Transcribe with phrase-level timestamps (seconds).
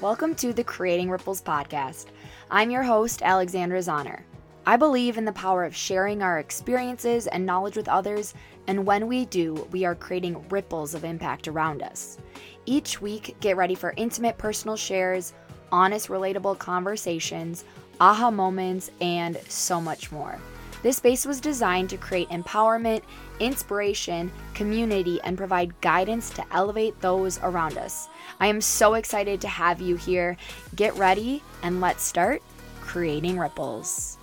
[0.00, 2.06] Welcome to the Creating Ripples podcast.
[2.50, 4.22] I'm your host, Alexandra Zahner.
[4.64, 8.32] I believe in the power of sharing our experiences and knowledge with others,
[8.66, 12.16] and when we do, we are creating ripples of impact around us.
[12.64, 15.34] Each week, get ready for intimate personal shares,
[15.70, 17.66] honest, relatable conversations,
[18.00, 20.38] aha moments, and so much more.
[20.82, 23.02] This space was designed to create empowerment,
[23.38, 28.08] inspiration, community, and provide guidance to elevate those around us.
[28.40, 30.36] I am so excited to have you here.
[30.74, 32.42] Get ready and let's start
[32.80, 34.16] creating ripples.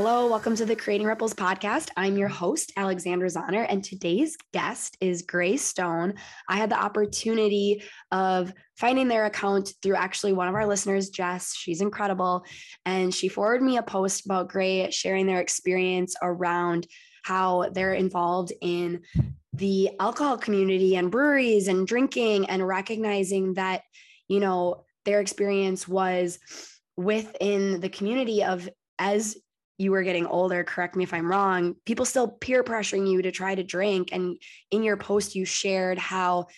[0.00, 1.88] Hello, welcome to the Creating Ripples podcast.
[1.96, 6.14] I'm your host, Alexandra Zahner, and today's guest is Grey Stone.
[6.48, 7.82] I had the opportunity
[8.12, 11.52] of finding their account through actually one of our listeners, Jess.
[11.52, 12.44] She's incredible.
[12.86, 16.86] And she forwarded me a post about Grey sharing their experience around
[17.24, 19.02] how they're involved in
[19.52, 23.82] the alcohol community and breweries and drinking and recognizing that,
[24.28, 26.38] you know, their experience was
[26.96, 28.68] within the community of
[29.00, 29.36] as
[29.78, 33.30] you were getting older, correct me if I'm wrong, people still peer pressuring you to
[33.30, 34.08] try to drink.
[34.12, 34.36] And
[34.72, 36.48] in your post, you shared how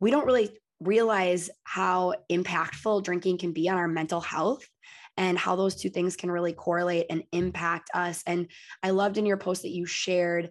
[0.00, 4.68] we don't really realize how impactful drinking can be on our mental health
[5.16, 8.24] and how those two things can really correlate and impact us.
[8.26, 8.48] And
[8.82, 10.50] I loved in your post that you shared,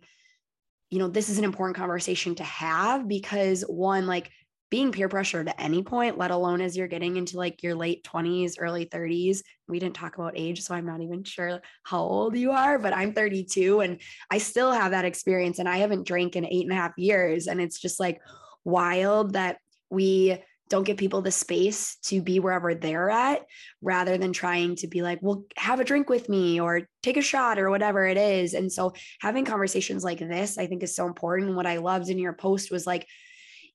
[0.89, 4.31] you know, this is an important conversation to have because one, like
[4.73, 8.03] being peer pressured at any point, let alone as you're getting into like your late
[8.03, 9.43] 20s, early 30s.
[9.67, 12.91] We didn't talk about age, so I'm not even sure how old you are, but
[12.91, 14.01] I'm 32 and
[14.31, 15.59] I still have that experience.
[15.59, 17.45] And I haven't drank in eight and a half years.
[17.45, 18.19] And it's just like
[18.63, 19.59] wild that
[19.91, 23.45] we don't give people the space to be wherever they're at
[23.79, 27.21] rather than trying to be like, well, have a drink with me or take a
[27.21, 28.55] shot or whatever it is.
[28.55, 31.55] And so having conversations like this, I think is so important.
[31.55, 33.07] What I loved in your post was like,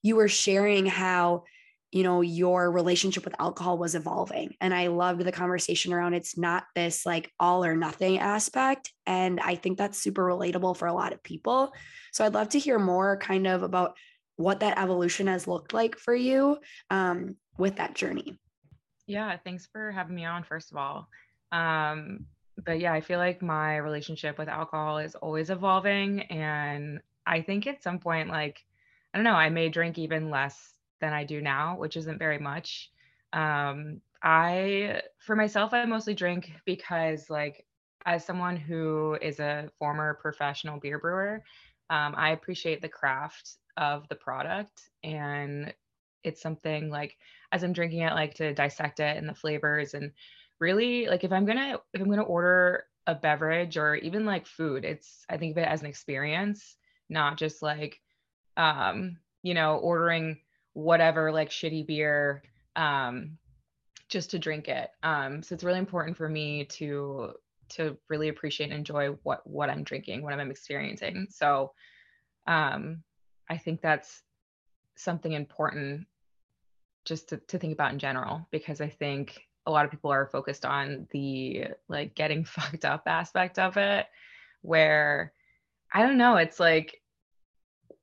[0.01, 1.43] you were sharing how
[1.91, 4.53] you know your relationship with alcohol was evolving.
[4.61, 8.93] And i loved the conversation around it's not this like all or nothing aspect.
[9.05, 11.73] And i think that's super relatable for a lot of people.
[12.11, 13.95] So i'd love to hear more kind of about
[14.35, 16.57] what that evolution has looked like for you
[16.89, 18.37] um, with that journey.
[19.07, 21.07] Yeah thanks for having me on first of all.
[21.51, 22.25] Um,
[22.63, 26.21] but yeah i feel like my relationship with alcohol is always evolving.
[26.21, 28.63] And i think at some point like
[29.13, 32.37] I don't know, I may drink even less than I do now, which isn't very
[32.37, 32.91] much.
[33.33, 37.65] Um, I, for myself, I mostly drink because, like,
[38.05, 41.43] as someone who is a former professional beer brewer,
[41.89, 44.89] um, I appreciate the craft of the product.
[45.03, 45.73] And
[46.23, 47.17] it's something like,
[47.51, 49.93] as I'm drinking it, like to dissect it and the flavors.
[49.93, 50.11] And
[50.59, 54.85] really, like, if I'm gonna, if I'm gonna order a beverage or even like food,
[54.85, 56.75] it's, I think of it as an experience,
[57.09, 58.01] not just like,
[58.59, 60.37] um, you know, ordering
[60.73, 62.43] whatever like shitty beer
[62.75, 63.37] um,
[64.09, 64.89] just to drink it.
[65.01, 67.31] Um, so it's really important for me to
[67.69, 71.27] to really appreciate and enjoy what what I'm drinking, what I'm experiencing.
[71.29, 71.71] So
[72.47, 73.01] um,
[73.49, 74.21] I think that's
[74.95, 76.05] something important
[77.05, 80.27] just to, to think about in general because I think a lot of people are
[80.27, 84.07] focused on the like getting fucked up aspect of it
[84.61, 85.31] where
[85.93, 87.01] I don't know, it's like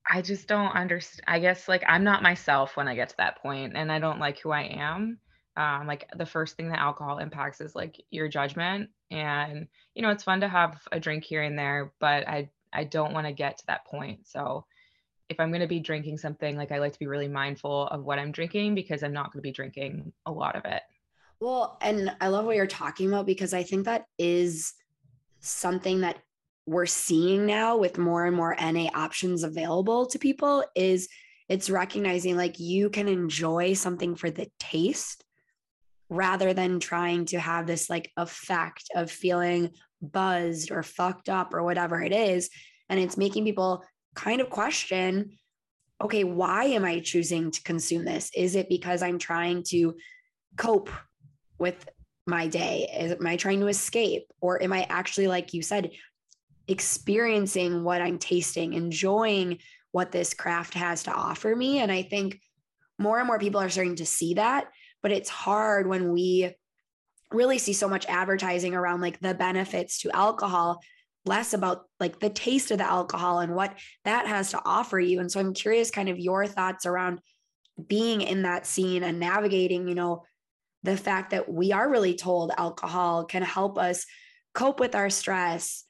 [0.09, 1.25] I just don't understand.
[1.27, 4.21] I guess like I'm not myself when I get to that point and I don't
[4.21, 5.19] like who I am.
[5.57, 8.91] Um, like the first thing that alcohol impacts is like your judgment.
[9.11, 12.85] And, you know, it's fun to have a drink here and there, but I, I
[12.85, 14.27] don't want to get to that point.
[14.27, 14.67] So
[15.29, 18.05] if I'm going to be drinking something, like I like to be really mindful of
[18.05, 20.83] what I'm drinking because I'm not going to be drinking a lot of it.
[21.41, 24.75] Well, and I love what you're talking about because I think that is
[25.41, 26.19] something that
[26.67, 31.09] we're seeing now with more and more NA options available to people is
[31.49, 35.25] it's recognizing like you can enjoy something for the taste
[36.09, 39.71] rather than trying to have this like effect of feeling
[40.03, 42.51] buzzed or fucked up or whatever it is.
[42.89, 43.85] And it's making people
[44.15, 45.39] kind of question
[46.03, 48.31] okay, why am I choosing to consume this?
[48.37, 49.97] Is it because I'm trying to
[50.59, 50.91] cope
[51.59, 51.89] with
[52.27, 52.87] my day?
[53.01, 54.25] Is, am I trying to escape?
[54.43, 55.91] Or am I actually, like you said,
[56.69, 59.59] experiencing what I'm tasting, enjoying
[59.93, 61.79] what this craft has to offer me.
[61.79, 62.41] And I think
[62.99, 64.69] more and more people are starting to see that,
[65.03, 66.55] but it's hard when we
[67.33, 70.81] really see so much advertising around like the benefits to alcohol
[71.25, 75.19] less about like the taste of the alcohol and what that has to offer you
[75.19, 77.21] and so i'm curious kind of your thoughts around
[77.89, 80.23] being in that scene and navigating you know
[80.85, 84.07] the fact that we are really told alcohol can help us
[84.55, 85.85] cope with our stress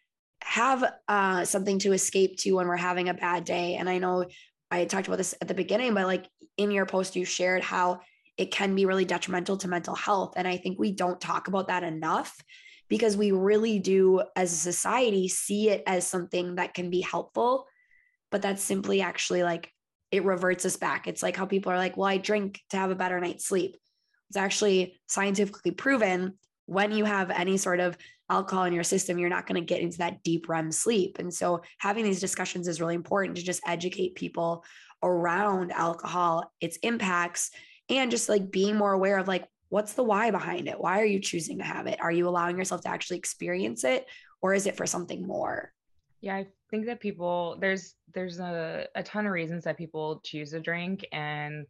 [0.47, 3.75] have uh, something to escape to when we're having a bad day.
[3.75, 4.27] And I know
[4.71, 6.27] I talked about this at the beginning, but like
[6.57, 8.01] in your post, you shared how
[8.37, 10.35] it can be really detrimental to mental health.
[10.37, 12.37] And I think we don't talk about that enough
[12.89, 17.67] because we really do, as a society, see it as something that can be helpful.
[18.31, 19.73] But that's simply actually like
[20.13, 21.09] it reverts us back.
[21.09, 23.77] It's like how people are like, well, I drink to have a better night's sleep.
[24.29, 26.35] It's actually scientifically proven
[26.67, 27.99] when you have any sort of
[28.29, 31.19] alcohol in your system, you're not going to get into that deep REM sleep.
[31.19, 34.65] And so having these discussions is really important to just educate people
[35.03, 37.51] around alcohol, its impacts,
[37.89, 40.81] and just like being more aware of like what's the why behind it?
[40.81, 42.01] Why are you choosing to have it?
[42.01, 44.07] Are you allowing yourself to actually experience it
[44.41, 45.73] or is it for something more?
[46.21, 50.53] Yeah i think that people there's there's a, a ton of reasons that people choose
[50.53, 51.67] a drink and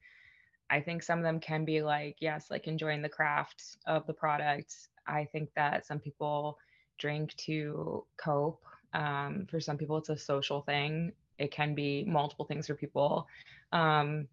[0.71, 4.13] i think some of them can be like yes like enjoying the craft of the
[4.13, 4.75] product
[5.09, 6.59] i think that some people
[6.99, 8.63] drink to cope
[8.95, 13.27] um, for some people it's a social thing it can be multiple things for people
[13.73, 14.29] um,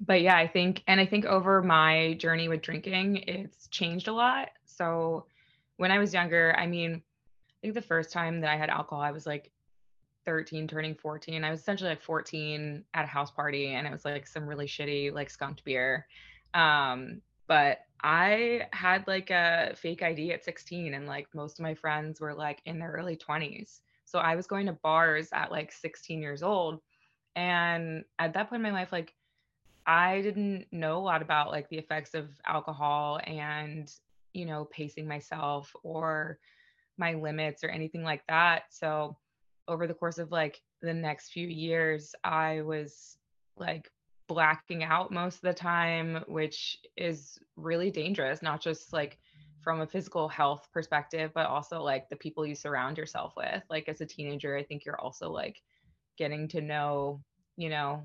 [0.00, 4.12] but yeah, I think, and I think over my journey with drinking, it's changed a
[4.12, 4.50] lot.
[4.64, 5.26] So
[5.76, 9.02] when I was younger, I mean, I think the first time that I had alcohol,
[9.02, 9.50] I was like
[10.24, 11.44] 13, turning 14.
[11.44, 14.66] I was essentially like 14 at a house party, and it was like some really
[14.66, 16.06] shitty, like skunked beer.
[16.54, 21.74] Um, but I had like a fake ID at 16, and like most of my
[21.74, 23.80] friends were like in their early 20s.
[24.04, 26.80] So I was going to bars at like 16 years old.
[27.34, 29.14] And at that point in my life, like
[29.86, 33.92] I didn't know a lot about like the effects of alcohol and,
[34.32, 36.38] you know, pacing myself or
[36.98, 38.64] my limits or anything like that.
[38.70, 39.16] So
[39.68, 43.18] over the course of like the next few years, I was
[43.56, 43.90] like
[44.28, 49.18] blacking out most of the time, which is really dangerous, not just like
[49.62, 53.62] from a physical health perspective, but also like the people you surround yourself with.
[53.68, 55.62] Like as a teenager, I think you're also like
[56.16, 57.20] getting to know,
[57.56, 58.04] you know,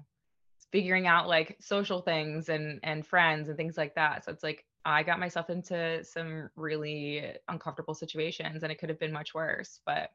[0.72, 4.26] figuring out like social things and and friends and things like that.
[4.26, 9.00] So it's like I got myself into some really uncomfortable situations and it could have
[9.00, 10.12] been much worse, but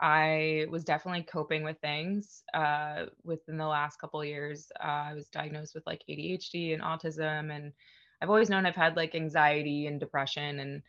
[0.00, 2.42] I was definitely coping with things.
[2.54, 7.54] Uh, within the last couple years, uh, I was diagnosed with like ADHD and autism,
[7.54, 7.72] and
[8.20, 10.82] I've always known I've had like anxiety and depression and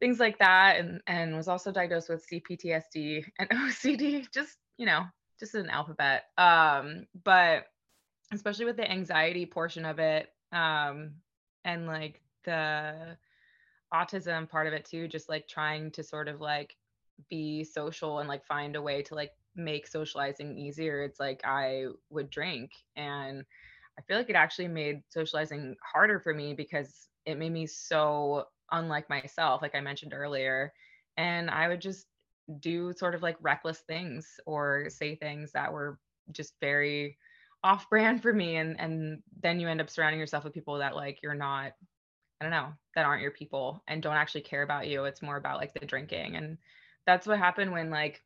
[0.00, 4.26] things like that, and and was also diagnosed with CPTSD and OCD.
[4.32, 5.04] Just you know,
[5.38, 6.24] just an alphabet.
[6.38, 7.66] Um, but
[8.32, 11.12] especially with the anxiety portion of it um
[11.64, 13.16] and like the
[13.92, 16.76] autism part of it too just like trying to sort of like
[17.28, 21.84] be social and like find a way to like make socializing easier it's like i
[22.10, 23.44] would drink and
[23.98, 28.46] i feel like it actually made socializing harder for me because it made me so
[28.70, 30.72] unlike myself like i mentioned earlier
[31.16, 32.06] and i would just
[32.60, 35.98] do sort of like reckless things or say things that were
[36.32, 37.16] just very
[37.62, 40.96] off brand for me and and then you end up surrounding yourself with people that
[40.96, 41.72] like you're not
[42.40, 45.04] I don't know, that aren't your people and don't actually care about you.
[45.04, 46.58] It's more about like the drinking and
[47.06, 48.22] that's what happened when like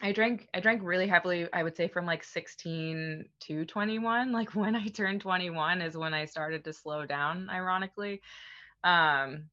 [0.00, 4.54] I drank I drank really heavily I would say from like 16 to 21 like
[4.54, 8.20] when I turned 21 is when I started to slow down ironically
[8.84, 9.44] um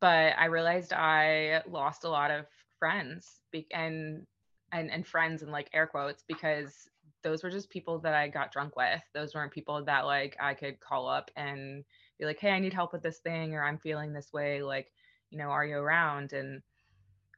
[0.00, 2.46] but I realized I lost a lot of
[2.78, 3.40] friends
[3.72, 4.26] and
[4.72, 6.88] and and friends and like air quotes because
[7.22, 9.02] those were just people that I got drunk with.
[9.14, 11.84] Those weren't people that like I could call up and
[12.18, 14.92] be like, "Hey, I need help with this thing," or "I'm feeling this way." Like,
[15.30, 16.32] you know, are you around?
[16.32, 16.62] And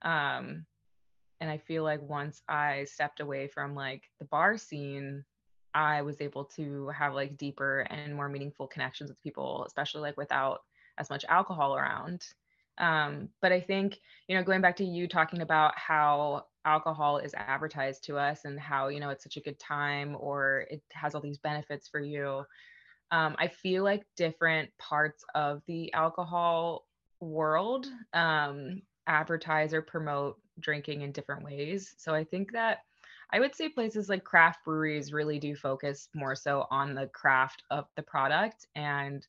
[0.03, 0.67] um,
[1.41, 5.25] and I feel like once I stepped away from like the bar scene,
[5.75, 10.17] I was able to have like deeper and more meaningful connections with people, especially like
[10.17, 10.61] without
[10.99, 12.25] as much alcohol around.
[12.79, 17.35] Um, but I think, you know, going back to you talking about how alcohol is
[17.35, 21.15] advertised to us and how, you know, it's such a good time or it has
[21.15, 22.45] all these benefits for you.
[23.11, 26.87] Um, I feel like different parts of the alcohol
[27.21, 31.95] world um, advertise or promote drinking in different ways.
[31.99, 32.79] So I think that
[33.31, 37.63] I would say places like craft breweries really do focus more so on the craft
[37.71, 39.27] of the product and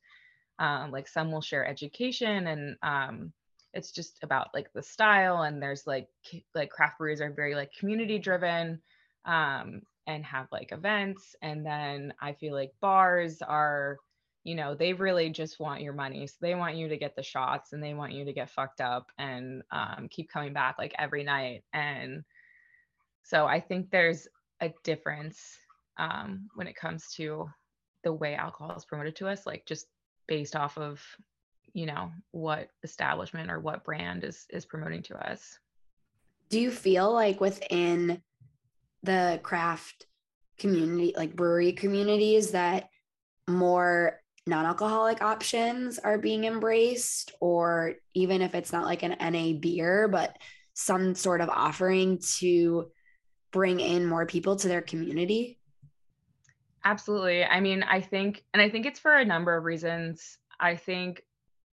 [0.60, 3.34] um, like some will share education and um,
[3.74, 6.08] it's just about like the style and there's like
[6.54, 8.80] like craft breweries are very like community driven
[9.26, 13.98] um, and have like events and then i feel like bars are
[14.44, 17.24] you know they really just want your money so they want you to get the
[17.24, 20.94] shots and they want you to get fucked up and um, keep coming back like
[20.98, 22.24] every night and
[23.24, 24.28] so i think there's
[24.62, 25.58] a difference
[25.98, 27.50] um, when it comes to
[28.04, 29.88] the way alcohol is promoted to us like just
[30.28, 31.02] based off of
[31.74, 35.58] you know what establishment or what brand is is promoting to us.
[36.50, 38.22] Do you feel like within
[39.02, 40.06] the craft
[40.58, 42.90] community, like brewery communities, that
[43.48, 50.08] more non-alcoholic options are being embraced or even if it's not like an NA beer
[50.08, 50.38] but
[50.74, 52.92] some sort of offering to
[53.52, 55.60] bring in more people to their community?
[56.84, 57.46] Absolutely.
[57.46, 60.38] I mean i think and i think it's for a number of reasons.
[60.60, 61.24] I think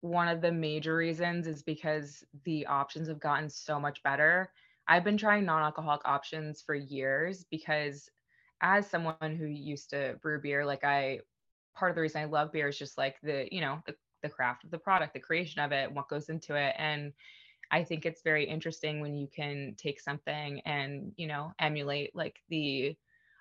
[0.00, 4.50] one of the major reasons is because the options have gotten so much better.
[4.86, 8.10] I've been trying non-alcoholic options for years because
[8.60, 11.18] as someone who used to brew beer like i
[11.74, 14.28] part of the reason I love beer is just like the, you know, the, the
[14.28, 16.74] craft of the product, the creation of it, what goes into it.
[16.78, 17.12] And
[17.70, 22.40] I think it's very interesting when you can take something and, you know, emulate like
[22.48, 22.96] the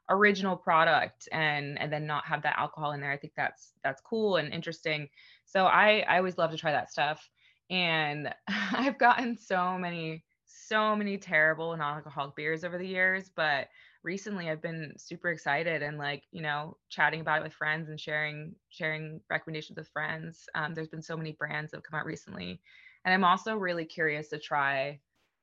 [0.09, 3.11] original product and and then not have that alcohol in there.
[3.11, 5.09] I think that's that's cool and interesting.
[5.45, 7.29] So I I always love to try that stuff.
[7.69, 13.69] And I've gotten so many so many terrible non-alcoholic beers over the years, but
[14.03, 17.99] recently I've been super excited and like, you know, chatting about it with friends and
[17.99, 20.45] sharing sharing recommendations with friends.
[20.55, 22.61] Um, there's been so many brands that have come out recently.
[23.05, 24.99] And I'm also really curious to try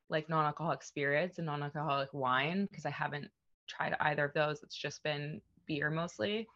[0.08, 3.30] like non-alcoholic spirits and non-alcoholic wine because I haven't
[3.68, 4.62] tried either of those.
[4.62, 6.48] It's just been beer mostly.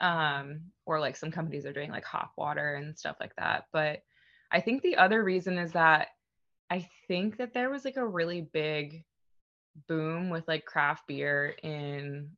[0.00, 3.66] Um, or like some companies are doing like hop water and stuff like that.
[3.72, 4.02] But
[4.50, 6.08] I think the other reason is that
[6.70, 9.04] I think that there was like a really big
[9.88, 12.30] boom with like craft beer in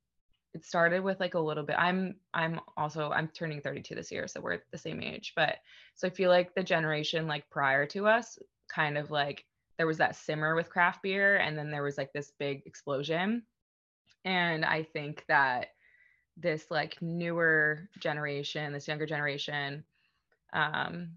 [0.54, 4.26] it started with like a little bit i'm i'm also i'm turning 32 this year
[4.26, 5.56] so we're the same age but
[5.94, 8.38] so i feel like the generation like prior to us
[8.68, 9.44] kind of like
[9.76, 13.42] there was that simmer with craft beer and then there was like this big explosion
[14.24, 15.68] and i think that
[16.38, 19.84] this like newer generation this younger generation
[20.54, 21.08] um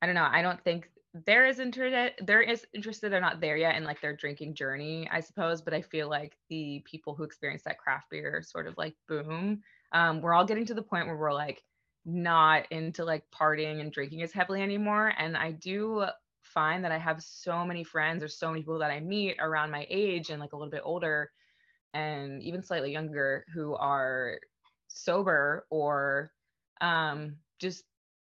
[0.00, 0.88] i don't know i don't think
[1.24, 5.08] there is internet there is interested they're not there yet in like their drinking journey
[5.10, 8.76] i suppose but i feel like the people who experience that craft beer sort of
[8.76, 11.62] like boom um, we're all getting to the point where we're like
[12.04, 16.04] not into like partying and drinking as heavily anymore and i do
[16.42, 19.70] find that i have so many friends or so many people that i meet around
[19.70, 21.30] my age and like a little bit older
[21.94, 24.38] and even slightly younger who are
[24.88, 26.30] sober or
[26.80, 27.84] um, just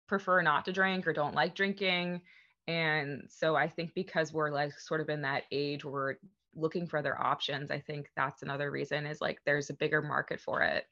[0.06, 2.20] prefer not to drink or don't like drinking
[2.68, 6.14] and so I think because we're like sort of in that age where we're
[6.54, 10.38] looking for other options, I think that's another reason is like there's a bigger market
[10.38, 10.84] for it.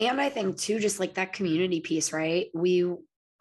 [0.00, 2.48] And I think too, just like that community piece, right?
[2.54, 2.86] We,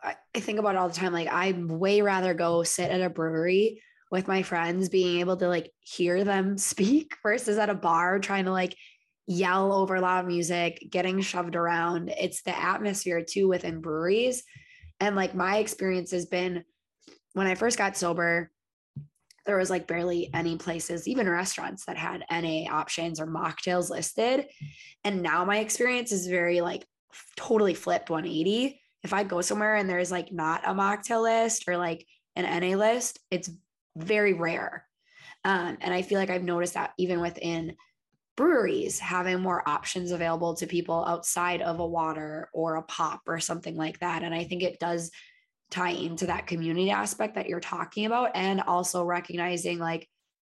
[0.04, 1.12] I think about all the time.
[1.12, 5.48] Like, I'd way rather go sit at a brewery with my friends, being able to
[5.48, 8.76] like hear them speak versus at a bar trying to like
[9.26, 12.10] yell over loud music, getting shoved around.
[12.10, 14.44] It's the atmosphere too within breweries
[15.00, 16.64] and like my experience has been
[17.34, 18.52] when I first got sober,
[19.46, 24.48] there was like barely any places, even restaurants that had NA options or mocktails listed.
[25.04, 26.86] And now my experience is very like
[27.38, 28.82] totally flipped 180.
[29.04, 32.76] If I go somewhere and there's like not a mocktail list or like an NA
[32.76, 33.50] list, it's
[33.96, 34.86] very rare.
[35.46, 37.76] Um, and I feel like I've noticed that even within
[38.38, 43.40] breweries having more options available to people outside of a water or a pop or
[43.40, 44.24] something like that.
[44.24, 45.12] And I think it does
[45.70, 50.08] tie into that community aspect that you're talking about and also recognizing like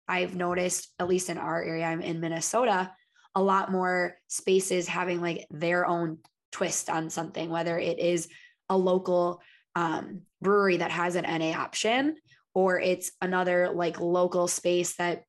[0.07, 2.91] I've noticed at least in our area I'm in Minnesota
[3.33, 6.17] a lot more spaces having like their own
[6.51, 8.27] twist on something whether it is
[8.69, 9.41] a local
[9.75, 12.17] um, brewery that has an NA option
[12.53, 15.23] or it's another like local space that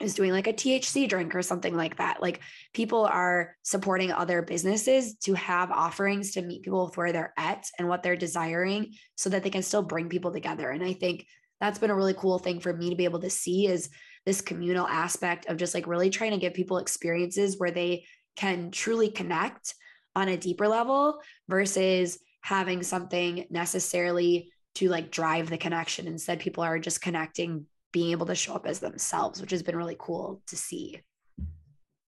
[0.00, 2.22] is doing like a THC drink or something like that.
[2.22, 2.40] Like
[2.72, 7.66] people are supporting other businesses to have offerings to meet people with where they're at
[7.78, 10.70] and what they're desiring so that they can still bring people together.
[10.70, 11.26] And I think
[11.60, 13.90] that's been a really cool thing for me to be able to see is
[14.24, 18.04] this communal aspect of just like really trying to give people experiences where they
[18.36, 19.74] can truly connect
[20.14, 26.06] on a deeper level versus having something necessarily to like drive the connection.
[26.06, 29.76] Instead, people are just connecting being able to show up as themselves, which has been
[29.76, 31.00] really cool to see.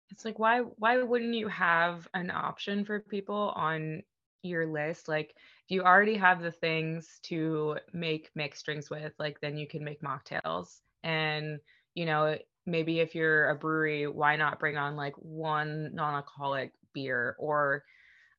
[0.09, 4.03] It's like why why wouldn't you have an option for people on
[4.43, 5.07] your list?
[5.07, 5.33] Like
[5.65, 9.83] if you already have the things to make mixed drinks with, like then you can
[9.83, 10.79] make mocktails.
[11.03, 11.59] And
[11.95, 17.35] you know, maybe if you're a brewery, why not bring on like one non-alcoholic beer
[17.39, 17.83] or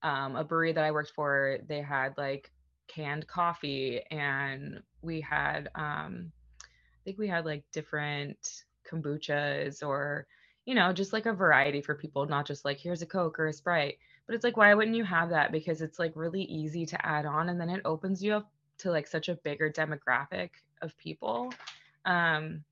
[0.02, 2.50] um, a brewery that I worked for, they had like
[2.88, 6.32] canned coffee and we had um,
[7.04, 10.26] think we had like different kombuchas or,
[10.64, 13.46] you know, just like a variety for people, not just like here's a Coke or
[13.46, 13.98] a Sprite.
[14.26, 15.52] But it's like, why wouldn't you have that?
[15.52, 18.90] Because it's like really easy to add on and then it opens you up to
[18.90, 21.52] like such a bigger demographic of people.
[22.04, 22.64] Um,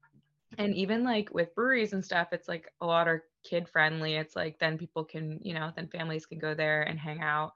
[0.59, 4.37] and even like with breweries and stuff it's like a lot are kid friendly it's
[4.37, 7.55] like then people can you know then families can go there and hang out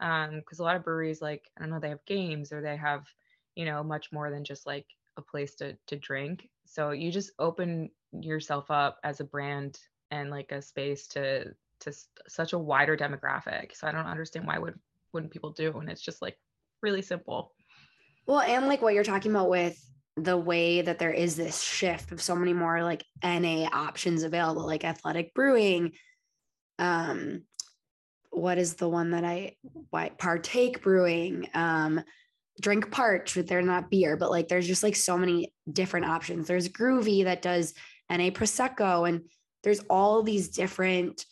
[0.00, 2.76] um because a lot of breweries like i don't know they have games or they
[2.76, 3.06] have
[3.54, 7.32] you know much more than just like a place to to drink so you just
[7.38, 9.78] open yourself up as a brand
[10.10, 11.44] and like a space to
[11.80, 11.92] to
[12.28, 14.78] such a wider demographic so i don't understand why would
[15.12, 16.38] wouldn't people do and it's just like
[16.82, 17.52] really simple
[18.26, 19.78] well and like what you're talking about with
[20.16, 24.66] the way that there is this shift of so many more like NA options available,
[24.66, 25.92] like athletic brewing.
[26.78, 27.44] Um,
[28.30, 29.56] what is the one that I
[29.90, 31.48] why partake brewing?
[31.54, 32.02] Um,
[32.60, 36.46] drink parch, they're not beer, but like there's just like so many different options.
[36.46, 37.74] There's Gruvi that does
[38.10, 39.22] NA prosecco, and
[39.62, 41.24] there's all these different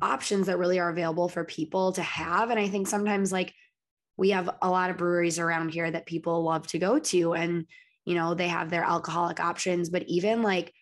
[0.00, 2.50] options that really are available for people to have.
[2.50, 3.52] And I think sometimes like
[4.16, 7.66] we have a lot of breweries around here that people love to go to and
[8.04, 9.90] you know, they have their alcoholic options.
[9.90, 10.72] But even like,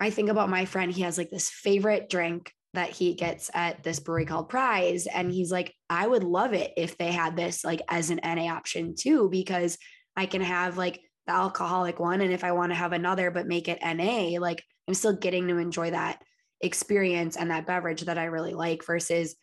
[0.00, 3.82] I think about my friend, he has like this favorite drink that he gets at
[3.82, 5.06] this brewery called Pryes.
[5.06, 8.52] And he's like, I would love it if they had this like as an NA
[8.52, 9.78] option too, because
[10.16, 12.20] I can have like the alcoholic one.
[12.20, 15.48] And if I want to have another, but make it NA, like I'm still getting
[15.48, 16.22] to enjoy that
[16.60, 19.36] experience and that beverage that I really like versus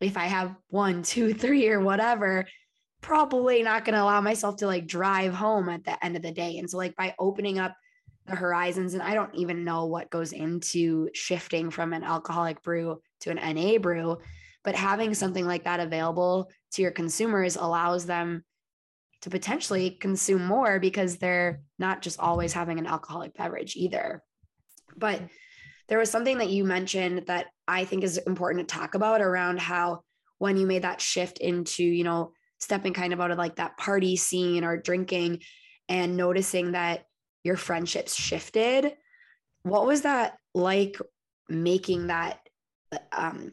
[0.00, 2.46] if I have one, two, three, or whatever,
[3.00, 6.32] probably not going to allow myself to like drive home at the end of the
[6.32, 6.58] day.
[6.58, 7.74] And so, like, by opening up
[8.26, 13.00] the horizons, and I don't even know what goes into shifting from an alcoholic brew
[13.20, 14.18] to an NA brew,
[14.62, 18.44] but having something like that available to your consumers allows them
[19.22, 24.22] to potentially consume more because they're not just always having an alcoholic beverage either.
[24.96, 25.22] But
[25.88, 29.60] there was something that you mentioned that I think is important to talk about around
[29.60, 30.02] how
[30.38, 33.76] when you made that shift into, you know, stepping kind of out of like that
[33.76, 35.40] party scene or drinking
[35.88, 37.04] and noticing that
[37.44, 38.92] your friendships shifted
[39.62, 40.98] what was that like
[41.48, 42.38] making that
[43.12, 43.52] um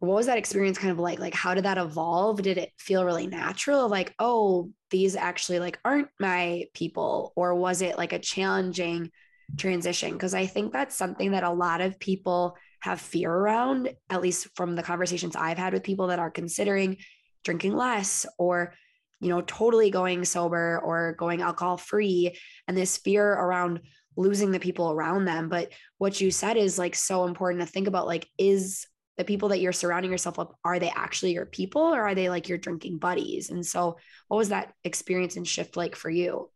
[0.00, 1.18] what was that experience kind of like?
[1.18, 2.42] Like how did that evolve?
[2.42, 3.88] Did it feel really natural?
[3.88, 9.10] Like oh these actually like aren't my people or was it like a challenging
[9.56, 10.12] transition?
[10.12, 14.48] Because i think that's something that a lot of people have fear around at least
[14.54, 16.96] from the conversations i've had with people that are considering
[17.44, 18.74] drinking less or
[19.20, 22.36] you know totally going sober or going alcohol free
[22.68, 23.80] and this fear around
[24.16, 25.48] losing the people around them.
[25.48, 29.50] But what you said is like so important to think about like is the people
[29.50, 32.58] that you're surrounding yourself with are they actually your people or are they like your
[32.58, 33.50] drinking buddies?
[33.50, 33.96] And so
[34.28, 36.50] what was that experience and shift like for you?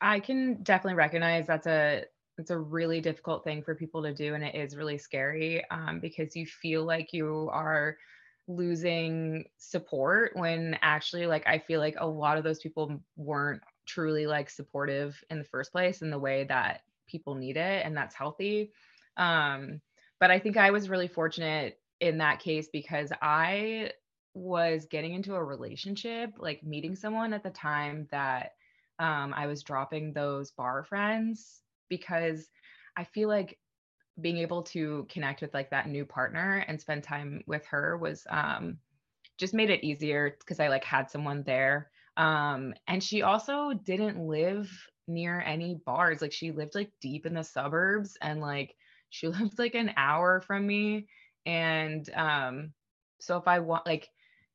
[0.00, 2.04] I can definitely recognize that's a
[2.38, 6.00] it's a really difficult thing for people to do and it is really scary um,
[6.00, 7.96] because you feel like you are
[8.48, 14.26] losing support when actually like I feel like a lot of those people weren't truly
[14.26, 18.14] like supportive in the first place in the way that people need it and that's
[18.14, 18.70] healthy.
[19.16, 19.80] Um
[20.20, 23.92] but I think I was really fortunate in that case because I
[24.34, 28.52] was getting into a relationship, like meeting someone at the time that
[28.98, 32.48] um, I was dropping those bar friends because
[32.96, 33.58] I feel like
[34.20, 38.26] being able to connect with like that new partner and spend time with her was
[38.30, 38.78] um
[39.38, 41.90] just made it easier because I like had someone there.
[42.16, 44.70] Um and she also didn't live
[45.08, 46.22] near any bars.
[46.22, 48.74] Like she lived like deep in the suburbs and like
[49.10, 51.08] she lived like an hour from me
[51.44, 52.72] and um
[53.20, 54.08] so if I want like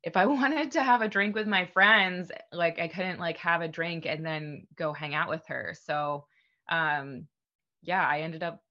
[0.04, 3.62] if I wanted to have a drink with my friends, like I couldn't like have
[3.62, 5.76] a drink and then go hang out with her.
[5.84, 6.26] So
[6.69, 7.28] um
[7.84, 8.63] yeah, I ended up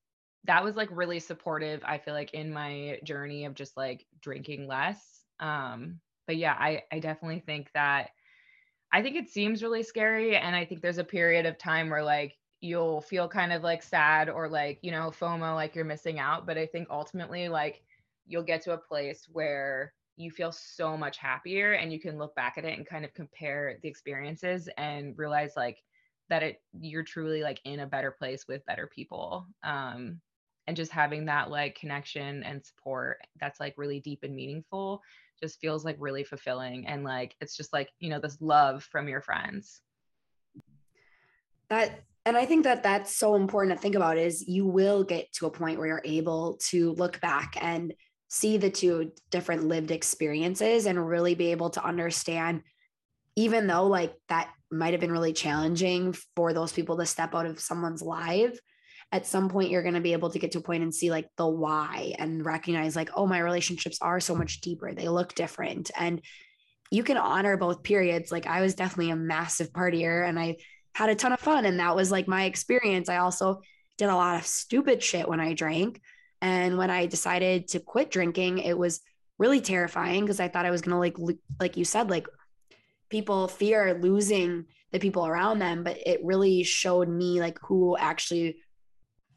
[0.45, 4.67] that was like really supportive i feel like in my journey of just like drinking
[4.67, 8.11] less um but yeah i i definitely think that
[8.93, 12.05] i think it seems really scary and i think there's a period of time where
[12.05, 16.19] like you'll feel kind of like sad or like you know fomo like you're missing
[16.19, 17.83] out but i think ultimately like
[18.27, 22.35] you'll get to a place where you feel so much happier and you can look
[22.35, 25.83] back at it and kind of compare the experiences and realize like
[26.29, 30.21] that it you're truly like in a better place with better people um
[30.71, 35.03] and just having that like connection and support that's like really deep and meaningful
[35.43, 39.09] just feels like really fulfilling and like it's just like you know this love from
[39.09, 39.81] your friends.
[41.71, 45.33] That and i think that that's so important to think about is you will get
[45.33, 47.93] to a point where you're able to look back and
[48.29, 52.63] see the two different lived experiences and really be able to understand
[53.35, 57.47] even though like that might have been really challenging for those people to step out
[57.47, 58.61] of someone's life
[59.13, 61.11] at some point you're going to be able to get to a point and see
[61.11, 65.35] like the why and recognize like oh my relationships are so much deeper they look
[65.35, 66.21] different and
[66.93, 70.57] you can honor both periods like i was definitely a massive partier and i
[70.95, 71.65] had a ton of fun.
[71.65, 73.09] And that was like my experience.
[73.09, 73.61] I also
[73.97, 76.01] did a lot of stupid shit when I drank.
[76.43, 79.01] And when I decided to quit drinking, it was
[79.39, 82.27] really terrifying because I thought I was going to like, like you said, like
[83.09, 88.57] people fear losing the people around them, but it really showed me like who actually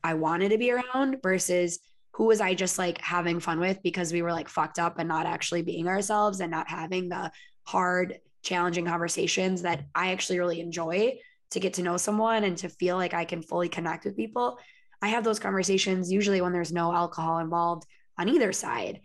[0.03, 1.79] I wanted to be around versus
[2.13, 5.07] who was I just like having fun with because we were like fucked up and
[5.07, 7.31] not actually being ourselves and not having the
[7.63, 11.17] hard, challenging conversations that I actually really enjoy
[11.51, 14.59] to get to know someone and to feel like I can fully connect with people.
[15.01, 17.85] I have those conversations usually when there's no alcohol involved
[18.17, 19.01] on either side.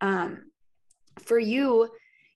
[0.00, 0.50] Um,
[1.18, 1.88] for you,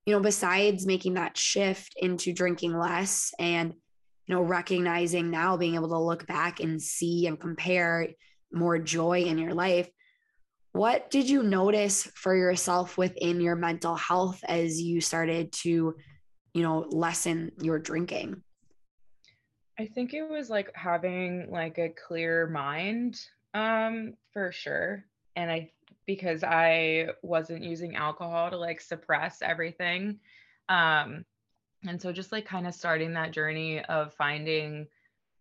[0.06, 3.74] you know, besides making that shift into drinking less and,
[4.26, 8.08] you know, recognizing now being able to look back and see and compare
[8.52, 9.88] more joy in your life,
[10.72, 15.94] what did you notice for yourself within your mental health as you started to,
[16.52, 18.42] you know, lessen your drinking?
[19.78, 23.20] I think it was like having like a clear mind
[23.54, 25.04] um for sure.
[25.36, 25.70] And I
[26.06, 30.18] because I wasn't using alcohol to like suppress everything.
[30.68, 31.24] Um,
[31.86, 34.86] and so just like kind of starting that journey of finding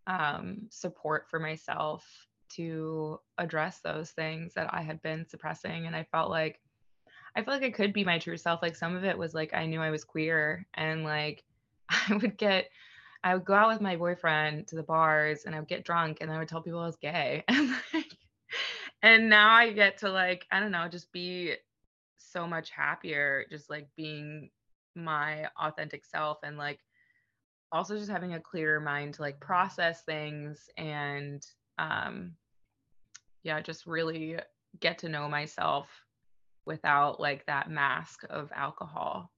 [0.08, 2.06] um, support for myself
[2.49, 5.88] to address those things that I had been suppressing.
[5.88, 6.60] And I felt like,
[7.36, 8.62] I felt like I could be my true self.
[8.62, 11.43] Like some of it was like I knew I was queer and like
[11.89, 12.69] I would get,
[13.23, 16.17] I would go out with my boyfriend to the bars and I would get drunk
[16.21, 17.43] and I would tell people I was gay.
[17.53, 18.17] And like,
[19.01, 21.56] and now I get to like, I don't know, just be
[22.17, 24.49] so much happier, just like being
[24.95, 26.79] my authentic self and like
[27.71, 31.45] also just having a clearer mind to like process things and
[31.79, 32.34] um
[33.43, 34.38] yeah, just really
[34.79, 35.88] get to know myself
[36.65, 39.29] without like that mask of alcohol.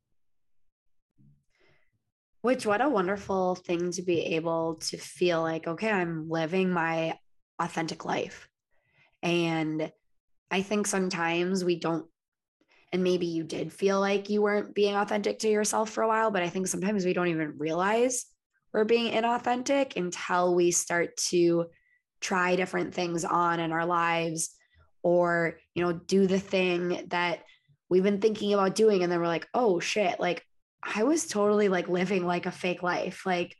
[2.41, 7.17] Which, what a wonderful thing to be able to feel like, okay, I'm living my
[7.59, 8.47] authentic life.
[9.23, 9.91] And
[10.51, 12.05] I think sometimes we don't,
[12.91, 16.31] and maybe you did feel like you weren't being authentic to yourself for a while,
[16.31, 18.25] but I think sometimes we don't even realize
[18.73, 21.67] we're being inauthentic until we start to
[22.19, 24.55] try different things on in our lives
[25.01, 27.43] or, you know, do the thing that
[27.89, 29.03] we've been thinking about doing.
[29.03, 30.45] And then we're like, oh shit, like
[30.83, 33.25] I was totally like living like a fake life.
[33.25, 33.55] Like,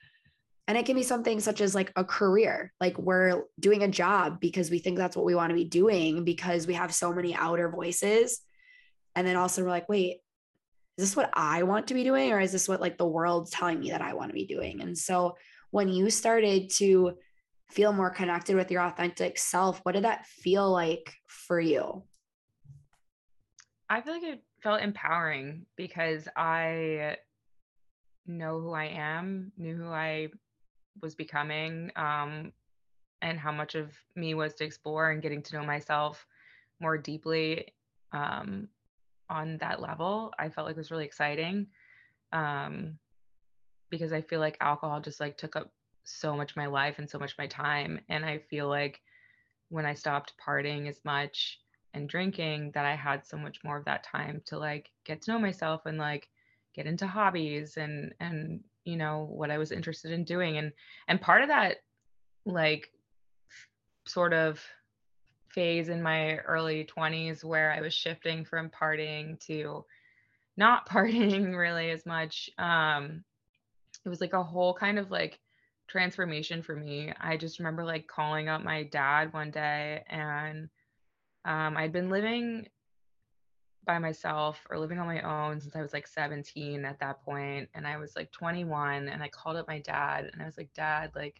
[0.67, 4.39] and it can be something such as like a career, like we're doing a job
[4.39, 7.35] because we think that's what we want to be doing because we have so many
[7.35, 8.41] outer voices.
[9.15, 10.17] And then also we're like, wait,
[10.97, 12.32] is this what I want to be doing?
[12.32, 14.82] Or is this what like the world's telling me that I want to be doing?
[14.82, 15.38] And so
[15.71, 17.17] when you started to
[17.69, 22.04] feel more connected with your authentic self, what did that feel like for you?
[23.89, 27.17] I feel like it felt empowering because I
[28.25, 30.30] know who I am, knew who I
[31.01, 32.51] was becoming um,
[33.21, 36.25] and how much of me was to explore and getting to know myself
[36.80, 37.73] more deeply
[38.12, 38.69] um,
[39.29, 41.67] on that level i felt like it was really exciting
[42.31, 42.97] um,
[43.89, 45.71] because i feel like alcohol just like took up
[46.03, 49.01] so much of my life and so much my time and i feel like
[49.69, 51.59] when i stopped partying as much
[51.93, 55.31] and drinking that i had so much more of that time to like get to
[55.31, 56.27] know myself and like
[56.75, 60.71] get into hobbies and and you know what I was interested in doing and
[61.07, 61.77] and part of that
[62.45, 62.89] like
[64.05, 64.63] sort of
[65.56, 69.86] phase in my early 20s where I was shifting from partying to
[70.58, 73.24] not partying really as much um
[74.06, 75.39] it was like a whole kind of like
[75.88, 77.12] transformation for me.
[77.20, 80.70] I just remember like calling up my dad one day and
[81.44, 82.68] um, I'd been living
[83.86, 87.70] by myself or living on my own since I was like 17 at that point
[87.76, 90.74] and I was like 21 and I called up my dad and I was like
[90.74, 91.39] dad like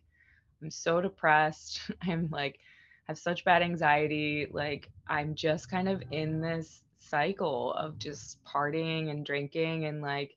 [0.62, 2.60] I'm so depressed I'm like
[3.06, 9.10] have such bad anxiety like I'm just kind of in this cycle of just partying
[9.10, 10.36] and drinking and like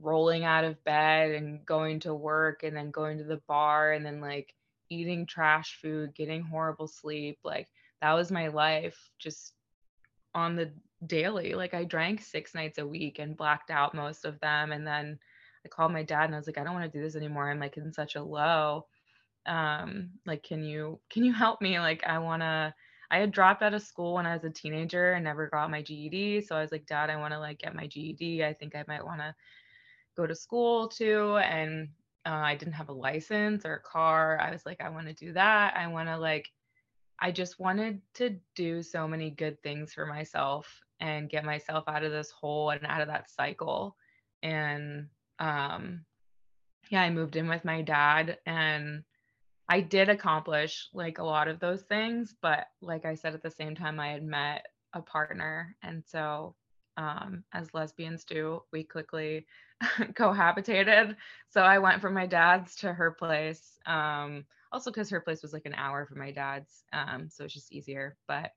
[0.00, 4.04] rolling out of bed and going to work and then going to the bar and
[4.04, 4.54] then like
[4.90, 7.68] eating trash food getting horrible sleep like
[8.00, 9.54] that was my life just
[10.34, 10.70] on the
[11.06, 11.54] daily.
[11.54, 14.72] Like I drank six nights a week and blacked out most of them.
[14.72, 15.18] And then
[15.64, 17.50] I called my dad and I was like, I don't want to do this anymore.
[17.50, 18.86] I'm like in such a low.
[19.48, 21.80] Um, like, can you can you help me?
[21.80, 22.74] Like, I wanna
[23.10, 25.82] I had dropped out of school when I was a teenager and never got my
[25.82, 26.42] GED.
[26.42, 28.44] So I was like, Dad, I want to like get my GED.
[28.44, 29.34] I think I might want to
[30.16, 31.38] go to school too.
[31.38, 31.88] And
[32.26, 34.38] uh, I didn't have a license or a car.
[34.40, 35.74] I was like, I want to do that.
[35.76, 36.50] I want to like
[37.20, 42.04] I just wanted to do so many good things for myself and get myself out
[42.04, 43.96] of this hole and out of that cycle.
[44.42, 45.08] And
[45.38, 46.04] um,
[46.90, 49.02] yeah, I moved in with my dad and
[49.68, 53.50] I did accomplish like a lot of those things, but like I said at the
[53.50, 56.54] same time I had met a partner and so
[56.96, 59.46] um, as lesbians do, we quickly
[59.82, 61.14] cohabitated.
[61.50, 63.78] So I went from my dad's to her place.
[63.86, 66.84] Um, also because her place was like an hour from my dad's.
[66.92, 68.16] Um, so it's just easier.
[68.26, 68.52] But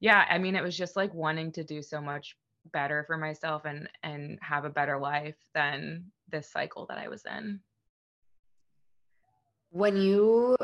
[0.00, 2.36] yeah, I mean, it was just like wanting to do so much
[2.72, 7.24] better for myself and and have a better life than this cycle that I was
[7.24, 7.60] in.
[9.74, 10.56] When you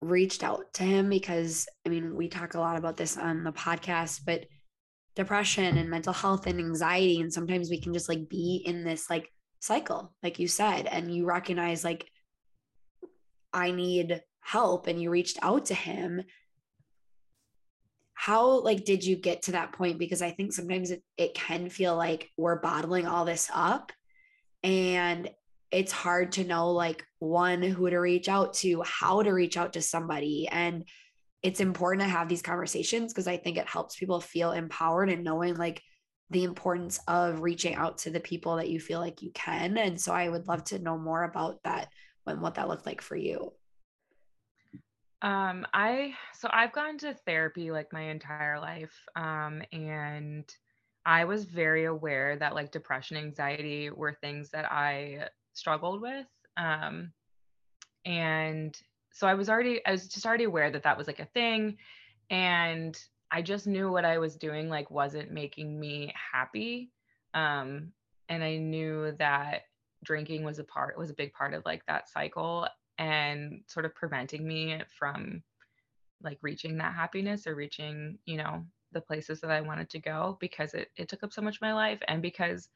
[0.00, 3.50] reached out to him, because I mean, we talk a lot about this on the
[3.50, 4.46] podcast, but
[5.16, 9.10] depression and mental health and anxiety, and sometimes we can just like be in this
[9.10, 12.08] like cycle, like you said, and you recognize like
[13.52, 16.22] I need help, and you reached out to him.
[18.12, 19.98] How like did you get to that point?
[19.98, 23.90] Because i think sometimes it, it can feel like we're bottling all this up
[24.62, 25.28] and
[25.74, 29.72] it's hard to know like one who to reach out to how to reach out
[29.72, 30.84] to somebody and
[31.42, 35.24] it's important to have these conversations because i think it helps people feel empowered and
[35.24, 35.82] knowing like
[36.30, 40.00] the importance of reaching out to the people that you feel like you can and
[40.00, 41.88] so i would love to know more about that
[42.26, 43.52] and what that looked like for you
[45.22, 48.92] um, I so I've gone to therapy like my entire life.
[49.16, 50.44] Um, and
[51.06, 56.26] I was very aware that like depression, anxiety were things that I struggled with.
[56.56, 57.12] Um,
[58.04, 58.78] and
[59.12, 61.78] so I was already I was just already aware that that was like a thing
[62.30, 62.98] and
[63.30, 66.90] I just knew what I was doing like wasn't making me happy.
[67.32, 67.92] Um,
[68.28, 69.62] and I knew that
[70.04, 73.94] drinking was a part was a big part of like that cycle and sort of
[73.94, 75.42] preventing me from
[76.22, 80.38] like reaching that happiness or reaching, you know, the places that I wanted to go
[80.40, 82.68] because it, it took up so much of my life and because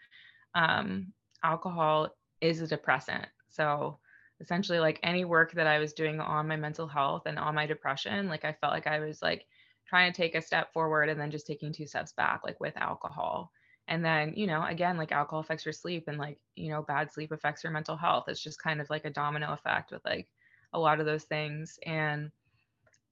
[0.54, 1.12] um,
[1.44, 2.08] alcohol
[2.40, 3.26] is a depressant.
[3.48, 3.98] So
[4.40, 7.66] essentially like any work that I was doing on my mental health and on my
[7.66, 9.46] depression, like I felt like I was like
[9.86, 12.76] trying to take a step forward and then just taking two steps back, like with
[12.76, 13.50] alcohol.
[13.88, 17.10] And then you know again like alcohol affects your sleep and like you know bad
[17.10, 18.24] sleep affects your mental health.
[18.28, 20.28] It's just kind of like a domino effect with like
[20.74, 21.78] a lot of those things.
[21.86, 22.30] And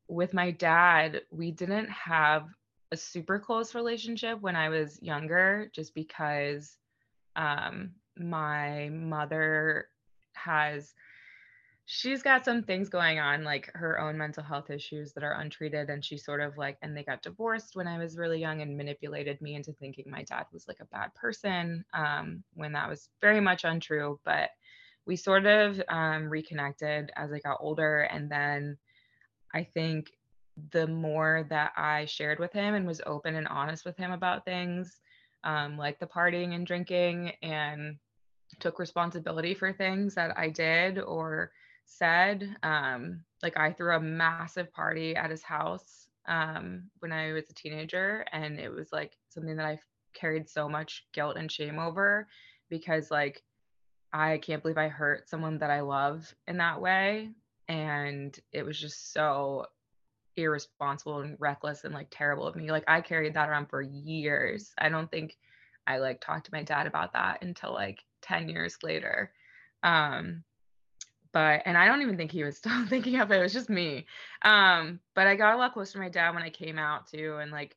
[0.08, 2.46] with my dad we didn't have
[2.92, 6.76] a super close relationship when i was younger just because
[7.34, 9.88] um, my mother
[10.34, 10.94] has
[11.88, 15.88] she's got some things going on like her own mental health issues that are untreated
[15.88, 18.76] and she sort of like and they got divorced when i was really young and
[18.76, 23.08] manipulated me into thinking my dad was like a bad person um, when that was
[23.20, 24.50] very much untrue but
[25.06, 28.76] we sort of um, reconnected as i got older and then
[29.54, 30.10] i think
[30.72, 34.44] the more that i shared with him and was open and honest with him about
[34.44, 35.00] things
[35.44, 37.96] um, like the partying and drinking and
[38.60, 41.50] took responsibility for things that i did or
[41.86, 42.56] said.
[42.62, 47.54] Um, like I threw a massive party at his house um, when I was a
[47.54, 49.78] teenager, and it was like something that I
[50.12, 52.26] carried so much guilt and shame over
[52.68, 53.42] because like
[54.12, 57.30] I can't believe I hurt someone that I love in that way,
[57.68, 59.66] and it was just so
[60.36, 62.70] irresponsible and reckless and like terrible of me.
[62.70, 64.72] Like I carried that around for years.
[64.78, 65.36] I don't think
[65.86, 69.32] I like talked to my dad about that until like 10 years later.
[69.82, 70.44] Um,
[71.36, 73.38] but and I don't even think he was still thinking of it.
[73.38, 74.06] It was just me.
[74.42, 77.36] Um, but I got a lot closer to my dad when I came out too,
[77.40, 77.76] and like,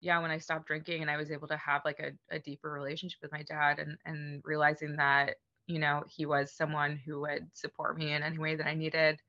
[0.00, 2.70] yeah, when I stopped drinking and I was able to have like a, a deeper
[2.70, 7.46] relationship with my dad, and and realizing that you know he was someone who would
[7.52, 9.20] support me in any way that I needed,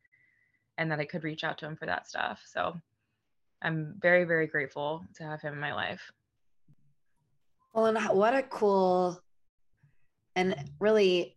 [0.77, 2.41] and that I could reach out to him for that stuff.
[2.45, 2.73] So
[3.61, 6.09] I'm very very grateful to have him in my life.
[7.73, 9.21] Well, and what a cool
[10.37, 11.35] and really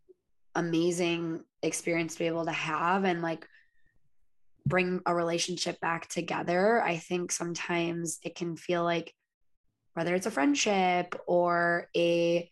[0.55, 3.47] amazing experience to be able to have and like
[4.67, 6.83] bring a relationship back together.
[6.83, 9.15] I think sometimes it can feel like
[9.95, 12.51] whether it's a friendship or a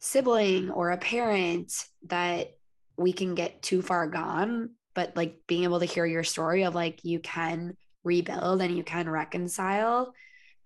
[0.00, 1.70] sibling or a parent
[2.06, 2.48] that
[2.96, 6.74] we can get too far gone but like being able to hear your story of
[6.74, 10.14] like you can rebuild and you can reconcile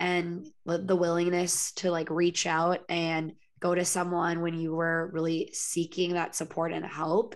[0.00, 5.50] and the willingness to like reach out and go to someone when you were really
[5.52, 7.34] seeking that support and help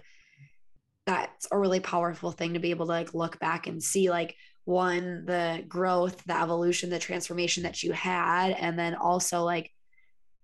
[1.07, 4.37] that's a really powerful thing to be able to like look back and see like
[4.65, 9.71] one the growth the evolution the transformation that you had and then also like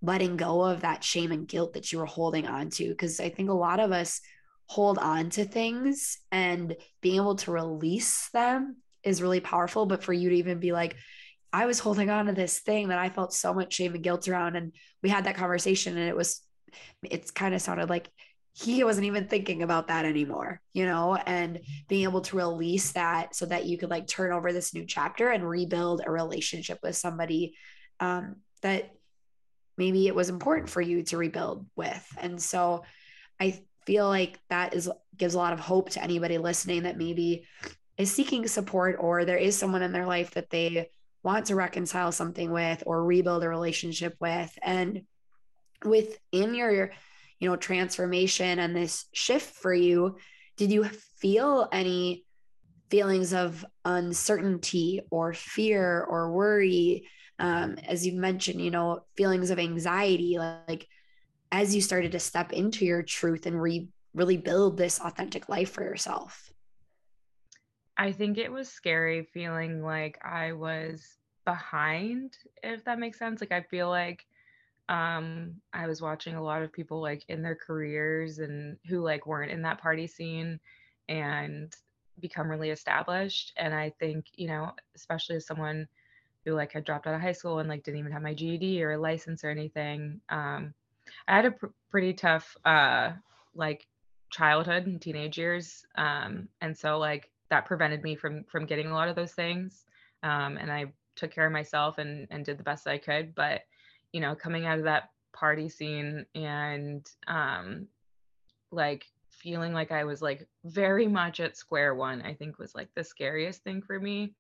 [0.03, 2.89] letting go of that shame and guilt that you were holding on to.
[2.89, 4.21] Because i think a lot of us
[4.67, 10.13] hold on to things and being able to release them is really powerful but for
[10.13, 10.97] you to even be like
[11.53, 14.29] I was holding on to this thing that I felt so much shame and guilt
[14.29, 14.57] around.
[14.57, 16.43] And we had that conversation, and it was,
[17.03, 18.11] it's kind of sounded like
[18.53, 23.35] he wasn't even thinking about that anymore, you know, and being able to release that
[23.35, 26.97] so that you could like turn over this new chapter and rebuild a relationship with
[26.97, 27.55] somebody
[28.01, 28.91] um, that
[29.77, 32.05] maybe it was important for you to rebuild with.
[32.19, 32.85] And so
[33.39, 37.47] I feel like that is gives a lot of hope to anybody listening that maybe
[37.97, 40.91] is seeking support or there is someone in their life that they
[41.23, 44.57] want to reconcile something with or rebuild a relationship with.
[44.63, 45.03] And
[45.85, 46.91] within your
[47.39, 50.17] you know transformation and this shift for you
[50.57, 52.25] did you feel any
[52.91, 57.07] feelings of uncertainty or fear or worry?
[57.39, 60.89] Um, as you mentioned you know feelings of anxiety like
[61.53, 65.71] as you started to step into your truth and re- really build this authentic life
[65.71, 66.48] for yourself
[67.99, 73.41] I think it was scary feeling like I was behind, if that makes sense.
[73.41, 74.27] Like I feel like
[74.89, 79.27] um I was watching a lot of people like in their careers and who like
[79.27, 80.61] weren't in that party scene
[81.09, 81.75] and
[82.21, 85.89] become really established and I think, you know, especially as someone
[86.45, 88.83] who like had dropped out of high school and like didn't even have my GED
[88.83, 90.75] or a license or anything, um
[91.29, 93.13] I had a pr- pretty tough uh
[93.55, 93.87] like
[94.31, 98.95] childhood and teenage years um and so like that prevented me from from getting a
[98.95, 99.85] lot of those things.
[100.23, 103.35] Um, and I took care of myself and and did the best I could.
[103.35, 103.63] But
[104.13, 107.89] you know, coming out of that party scene and um,
[108.71, 112.89] like feeling like I was like very much at square one, I think was like
[112.95, 114.35] the scariest thing for me.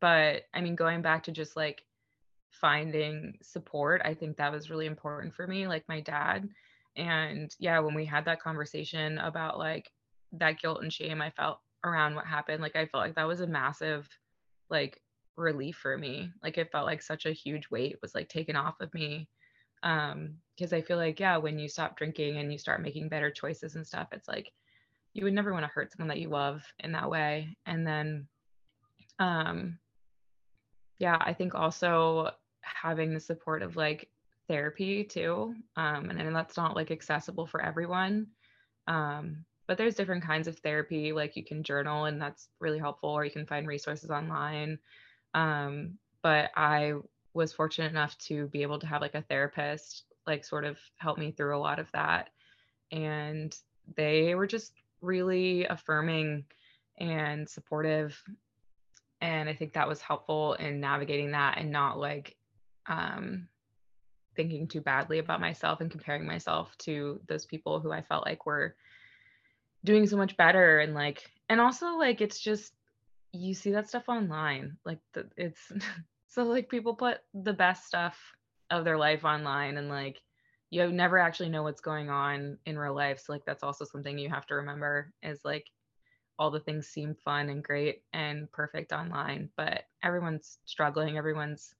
[0.00, 1.82] But I mean, going back to just like
[2.50, 6.48] finding support, I think that was really important for me, like my dad.
[6.96, 9.90] And yeah, when we had that conversation about like
[10.32, 13.40] that guilt and shame I felt around what happened, like I felt like that was
[13.40, 14.08] a massive
[14.70, 15.00] like
[15.36, 16.30] relief for me.
[16.42, 19.28] Like it felt like such a huge weight was like taken off of me.
[19.82, 23.30] Um, because I feel like, yeah, when you stop drinking and you start making better
[23.30, 24.50] choices and stuff, it's like
[25.12, 27.56] you would never want to hurt someone that you love in that way.
[27.66, 28.26] And then
[29.18, 29.78] um
[30.98, 32.30] yeah, I think also
[32.62, 34.08] having the support of like
[34.48, 35.54] therapy too.
[35.76, 38.28] Um, and, and that's not like accessible for everyone.
[38.86, 43.10] Um, but there's different kinds of therapy like you can journal and that's really helpful
[43.10, 44.78] or you can find resources online.
[45.34, 46.92] Um, but i
[47.34, 51.18] was fortunate enough to be able to have like a therapist like sort of help
[51.18, 52.30] me through a lot of that
[52.90, 53.56] and
[53.96, 56.44] they were just really affirming
[56.98, 58.20] and supportive
[59.20, 62.36] and i think that was helpful in navigating that and not like
[62.88, 63.48] um,
[64.34, 68.46] thinking too badly about myself and comparing myself to those people who i felt like
[68.46, 68.74] were
[69.86, 72.74] doing so much better and like and also like it's just
[73.32, 75.72] you see that stuff online like the, it's
[76.28, 78.18] so like people put the best stuff
[78.70, 80.20] of their life online and like
[80.70, 84.18] you never actually know what's going on in real life so like that's also something
[84.18, 85.66] you have to remember is like
[86.38, 91.72] all the things seem fun and great and perfect online but everyone's struggling everyone's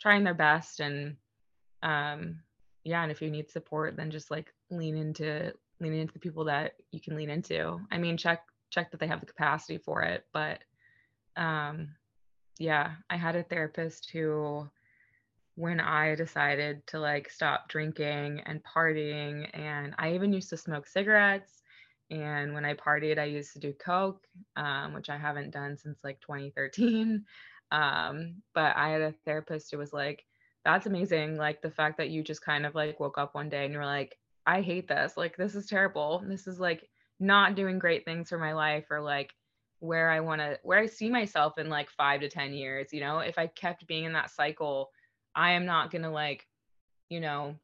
[0.00, 1.16] trying their best and
[1.82, 2.40] um
[2.82, 6.44] yeah and if you need support then just like lean into leaning into the people
[6.44, 7.80] that you can lean into.
[7.90, 10.60] I mean, check check that they have the capacity for it, but
[11.36, 11.94] um
[12.58, 14.68] yeah, I had a therapist who
[15.58, 20.86] when I decided to like stop drinking and partying and I even used to smoke
[20.86, 21.62] cigarettes
[22.12, 24.24] and when I partied I used to do coke
[24.56, 27.24] um, which I haven't done since like 2013
[27.72, 30.24] um, but I had a therapist who was like
[30.64, 33.64] that's amazing like the fact that you just kind of like woke up one day
[33.64, 34.16] and you're like
[34.48, 35.14] I hate this.
[35.18, 36.24] Like, this is terrible.
[36.26, 36.88] This is like
[37.20, 39.34] not doing great things for my life or like
[39.80, 42.88] where I want to, where I see myself in like five to 10 years.
[42.90, 44.88] You know, if I kept being in that cycle,
[45.34, 46.46] I am not going to like,
[47.10, 47.56] you know,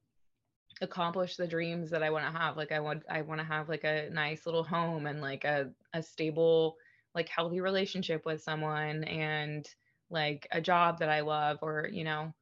[0.83, 2.59] accomplish the dreams that I want to have.
[2.59, 5.71] Like, I want, I want to have like a nice little home and like a,
[5.95, 6.77] a stable,
[7.15, 9.67] like healthy relationship with someone and
[10.11, 12.35] like a job that I love or, you know,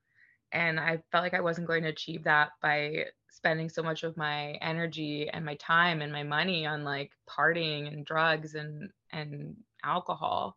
[0.51, 4.17] and I felt like I wasn't going to achieve that by spending so much of
[4.17, 9.57] my energy and my time and my money on like partying and drugs and and
[9.85, 10.57] alcohol.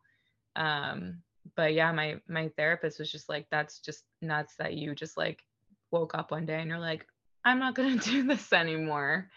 [0.56, 1.24] Um
[1.56, 5.44] but yeah my my therapist was just like that's just nuts that you just like
[5.92, 7.06] woke up one day and you're like
[7.44, 9.30] i'm not going to do this anymore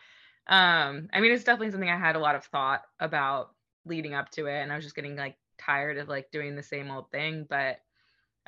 [0.46, 3.50] um i mean it's definitely something i had a lot of thought about
[3.84, 6.62] leading up to it and i was just getting like tired of like doing the
[6.62, 7.78] same old thing but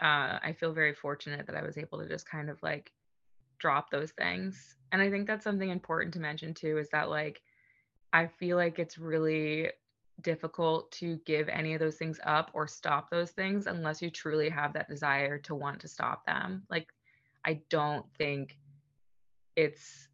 [0.01, 2.91] uh, I feel very fortunate that I was able to just kind of like
[3.61, 4.77] drop those things.
[4.93, 7.43] And I think that's something important to mention too is that like
[8.13, 9.71] I feel like it's really
[10.23, 14.49] difficult to give any of those things up or stop those things unless you truly
[14.49, 16.65] have that desire to want to stop them.
[16.69, 16.89] Like
[17.45, 18.59] I don't think
[19.57, 20.09] it's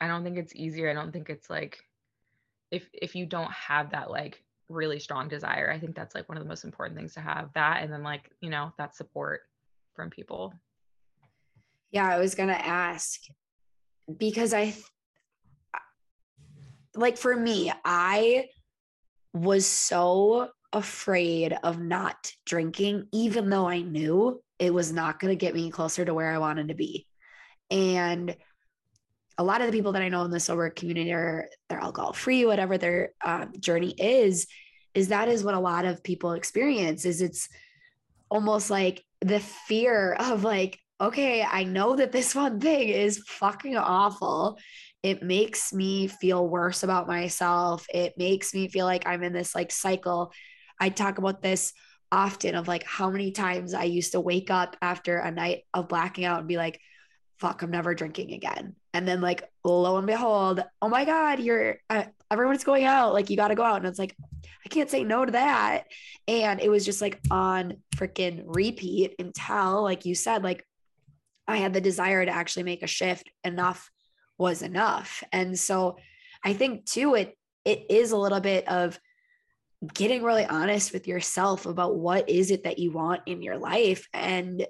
[0.00, 0.90] I don't think it's easier.
[0.90, 1.84] I don't think it's like
[2.70, 6.38] if if you don't have that like really strong desire, I think that's like one
[6.38, 7.50] of the most important things to have.
[7.54, 9.42] That and then like, you know, that support
[9.94, 10.54] from people.
[11.90, 13.20] Yeah, I was going to ask
[14.18, 14.74] because I
[16.94, 18.48] like for me, I
[19.32, 25.36] was so afraid of not drinking even though I knew it was not going to
[25.36, 27.06] get me closer to where I wanted to be.
[27.70, 28.36] And
[29.38, 32.12] a lot of the people that I know in the sober community are they're alcohol
[32.12, 34.46] free, whatever their um, journey is,
[34.94, 37.04] is that is what a lot of people experience.
[37.04, 37.48] Is it's
[38.28, 43.76] almost like the fear of like, okay, I know that this one thing is fucking
[43.76, 44.58] awful.
[45.02, 47.86] It makes me feel worse about myself.
[47.92, 50.32] It makes me feel like I'm in this like cycle.
[50.80, 51.72] I talk about this
[52.10, 55.88] often of like how many times I used to wake up after a night of
[55.88, 56.80] blacking out and be like,
[57.38, 58.74] fuck, I'm never drinking again.
[58.92, 63.12] And then like lo and behold, oh my God, you're uh, everyone's going out.
[63.12, 63.76] Like you got to go out.
[63.76, 64.16] And it's like,
[64.64, 65.84] I can't say no to that.
[66.26, 70.66] And it was just like on freaking repeat until, like you said, like
[71.48, 73.30] I had the desire to actually make a shift.
[73.42, 73.90] Enough
[74.36, 75.24] was enough.
[75.32, 75.96] And so
[76.44, 78.98] I think too, it it is a little bit of
[79.94, 84.08] getting really honest with yourself about what is it that you want in your life
[84.12, 84.66] and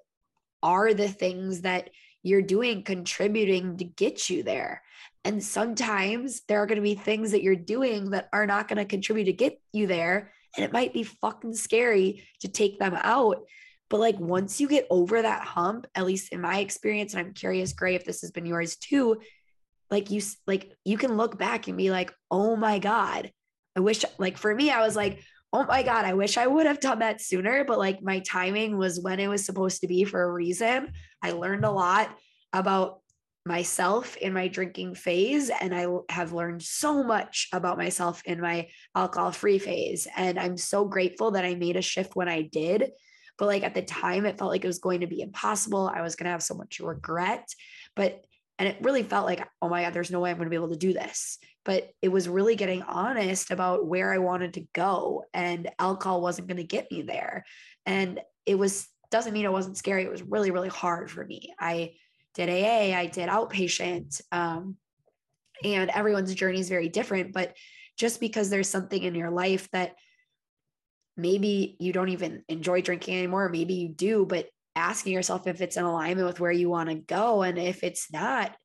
[0.62, 1.90] are the things that
[2.22, 4.82] you're doing contributing to get you there.
[5.24, 8.78] And sometimes there are going to be things that you're doing that are not going
[8.78, 10.32] to contribute to get you there.
[10.56, 13.44] And it might be fucking scary to take them out.
[13.90, 17.32] But like once you get over that hump, at least in my experience, and I'm
[17.32, 19.20] curious, Grey, if this has been yours too,
[19.90, 23.30] like you like you can look back and be like, oh my God.
[23.76, 25.22] I wish like for me, I was like,
[25.52, 27.64] oh my God, I wish I would have done that sooner.
[27.64, 30.92] But like my timing was when it was supposed to be for a reason.
[31.22, 32.10] I learned a lot
[32.52, 33.00] about
[33.46, 38.68] myself in my drinking phase and I have learned so much about myself in my
[38.94, 42.90] alcohol free phase and I'm so grateful that I made a shift when I did
[43.38, 46.02] but like at the time it felt like it was going to be impossible I
[46.02, 47.48] was going to have so much regret
[47.96, 48.24] but
[48.58, 50.56] and it really felt like oh my god there's no way I'm going to be
[50.56, 54.66] able to do this but it was really getting honest about where I wanted to
[54.74, 57.44] go and alcohol wasn't going to get me there
[57.86, 61.54] and it was doesn't mean it wasn't scary it was really really hard for me
[61.58, 61.92] I
[62.38, 64.20] did AA, I did outpatient.
[64.30, 64.76] Um,
[65.64, 67.32] and everyone's journey is very different.
[67.32, 67.54] But
[67.96, 69.96] just because there's something in your life that
[71.18, 74.46] maybe you don't even enjoy drinking anymore, maybe you do, but
[74.76, 77.42] asking yourself if it's in alignment with where you want to go.
[77.42, 78.56] And if it's not,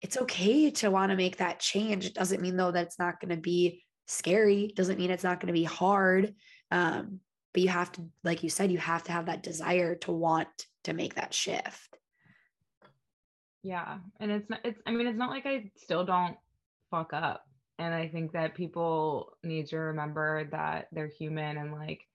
[0.00, 2.06] it's okay to want to make that change.
[2.06, 4.66] It doesn't mean though that it's not going to be scary.
[4.66, 6.34] It doesn't mean it's not going to be hard.
[6.70, 7.20] Um,
[7.52, 10.48] but you have to, like you said, you have to have that desire to want
[10.84, 11.98] to make that shift.
[13.62, 13.98] Yeah.
[14.20, 16.36] And it's not, it's, I mean, it's not like I still don't
[16.90, 17.44] fuck up.
[17.80, 22.06] And I think that people need to remember that they're human and like,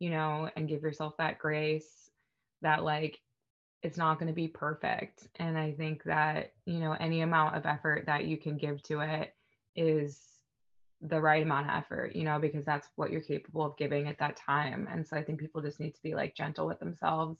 [0.00, 2.10] you know, and give yourself that grace
[2.60, 3.20] that like
[3.84, 5.28] it's not going to be perfect.
[5.36, 8.98] And I think that, you know, any amount of effort that you can give to
[8.98, 9.32] it
[9.76, 10.18] is
[11.00, 14.18] the right amount of effort, you know, because that's what you're capable of giving at
[14.18, 14.88] that time.
[14.90, 17.38] And so I think people just need to be like gentle with themselves.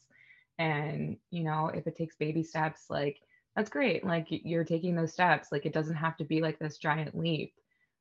[0.57, 3.21] And, you know, if it takes baby steps, like,
[3.57, 6.79] that's great like you're taking those steps like it doesn't have to be like this
[6.79, 7.53] giant leap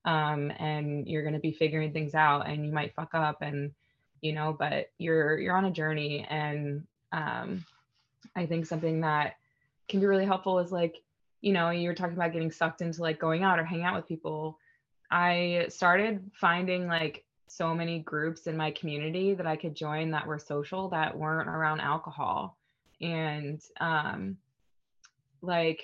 [0.06, 3.72] um, and you're going to be figuring things out and you might fuck up and
[4.22, 7.64] you know but you're you're on a journey and um,
[8.36, 9.36] i think something that
[9.90, 10.96] can be really helpful is like
[11.42, 14.08] you know you're talking about getting sucked into like going out or hang out with
[14.08, 14.58] people.
[15.10, 20.26] I started finding like so many groups in my community that i could join that
[20.26, 22.58] were social that weren't around alcohol.
[23.02, 24.38] And um,
[25.42, 25.84] like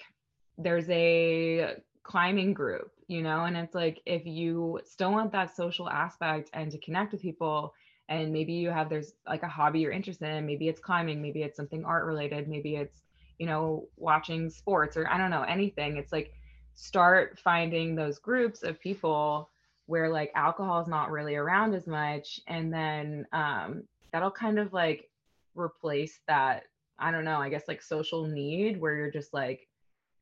[0.58, 5.90] there's a climbing group, you know, and it's like if you still want that social
[5.90, 7.74] aspect and to connect with people,
[8.10, 11.44] and maybe you have there's like a hobby you're interested in, maybe it's climbing, maybe
[11.44, 13.02] it's something art related, maybe it's,
[13.38, 15.98] you know, watching sports or I don't know, anything.
[15.98, 16.32] It's like
[16.76, 19.50] start finding those groups of people
[19.88, 24.74] where like alcohol is not really around as much and then um that'll kind of
[24.74, 25.10] like
[25.56, 26.64] replace that
[27.00, 29.68] I don't know, I guess like social need where you're just like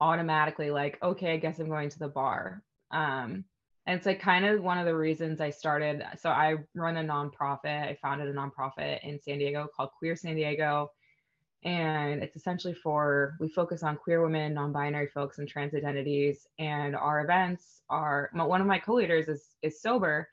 [0.01, 2.63] automatically like, okay, I guess I'm going to the bar.
[2.95, 3.43] Um,
[3.85, 6.03] and it's like kind of one of the reasons I started.
[6.17, 7.65] So I run a nonprofit.
[7.65, 10.91] I founded a nonprofit in San Diego called Queer San Diego.
[11.63, 16.47] And it's essentially for, we focus on queer women, non binary folks, and trans identities.
[16.57, 20.29] And our events are, one of my co leaders is, is sober.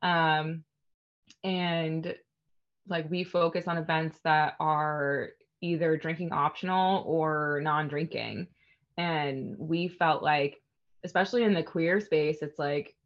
[0.00, 0.64] Um,
[1.42, 2.14] and
[2.88, 8.46] like we focus on events that are either drinking optional or non-drinking
[8.96, 10.60] and we felt like
[11.04, 12.96] especially in the queer space, it's like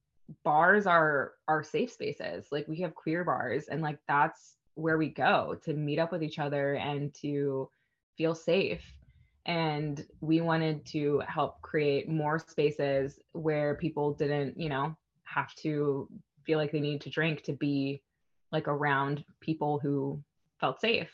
[0.45, 2.47] bars are are safe spaces.
[2.51, 6.23] Like we have queer bars and like that's where we go to meet up with
[6.23, 7.69] each other and to
[8.17, 8.83] feel safe.
[9.47, 16.09] And we wanted to help create more spaces where people didn't, you know, have to
[16.45, 18.03] feel like they need to drink to be
[18.53, 20.23] like around people who
[20.61, 21.11] felt safe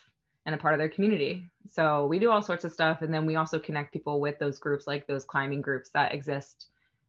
[0.47, 1.51] and a part of their community.
[1.71, 3.03] So we do all sorts of stuff.
[3.03, 6.69] And then we also connect people with those groups, like those climbing groups that exist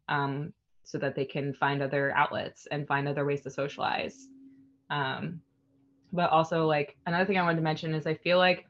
[0.09, 0.53] um,
[0.83, 4.27] so that they can find other outlets and find other ways to socialize.
[4.89, 5.41] Um,
[6.13, 8.65] but also, like, another thing I wanted to mention is I feel like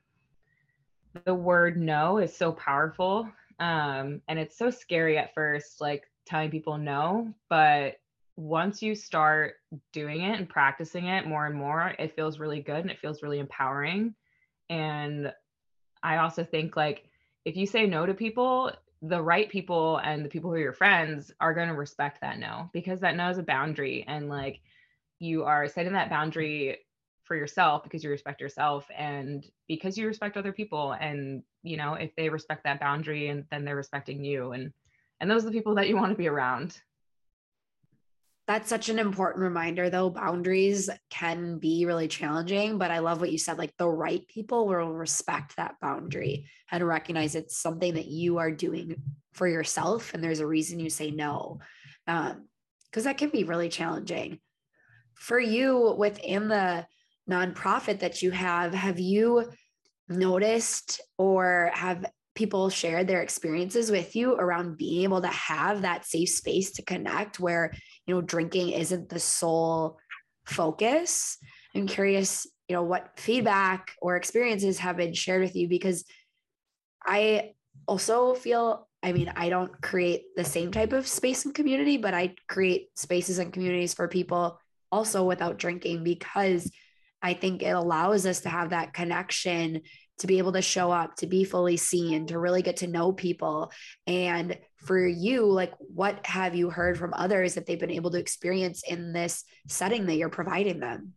[1.26, 3.30] the word no is so powerful.
[3.60, 7.34] Um, and it's so scary at first, like telling people no.
[7.50, 7.98] But
[8.36, 9.56] once you start
[9.94, 13.24] doing it and practicing it more and more, it feels really good and it feels
[13.24, 14.14] really empowering.
[14.70, 15.32] And
[16.04, 17.08] I also think, like,
[17.46, 18.72] if you say no to people,
[19.02, 22.40] the right people and the people who are your friends are going to respect that
[22.40, 24.62] no because that no is a boundary and like
[25.20, 26.78] you are setting that boundary
[27.24, 31.96] for yourself because you respect yourself and because you respect other people and you know
[31.96, 34.72] if they respect that boundary and then they're respecting you and
[35.20, 36.80] and those are the people that you want to be around
[38.48, 40.10] that's such an important reminder though.
[40.10, 44.68] Boundaries can be really challenging but i love what you said like the right people
[44.68, 48.96] will respect that boundary and recognize it's something that you are doing
[49.34, 51.60] for yourself and there's a reason you say no
[52.06, 54.40] because um, that can be really challenging.
[55.16, 56.86] For you within the
[57.30, 59.52] nonprofit that you have have you
[60.08, 62.06] noticed or have
[62.36, 66.84] people shared their experiences with you around being able to have that safe space to
[66.84, 67.72] connect where
[68.06, 69.98] you know drinking isn't the sole
[70.46, 71.38] focus.
[71.74, 76.06] I'm curious you know what feedback or experiences have been shared with you because
[77.06, 77.52] i
[77.88, 82.14] also feel i mean i don't create the same type of space and community but
[82.14, 84.60] i create spaces and communities for people
[84.92, 86.72] also without drinking because
[87.22, 89.82] i think it allows us to have that connection
[90.20, 93.12] to be able to show up, to be fully seen, to really get to know
[93.12, 93.72] people.
[94.08, 98.20] And for you, like, what have you heard from others that they've been able to
[98.20, 101.14] experience in this setting that you're providing them?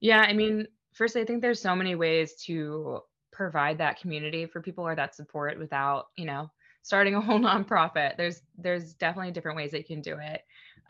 [0.00, 3.00] Yeah, I mean, firstly, I think there's so many ways to
[3.32, 6.50] provide that community for people or that support without, you know,
[6.82, 8.16] starting a whole nonprofit.
[8.16, 10.42] There's there's definitely different ways that you can do it.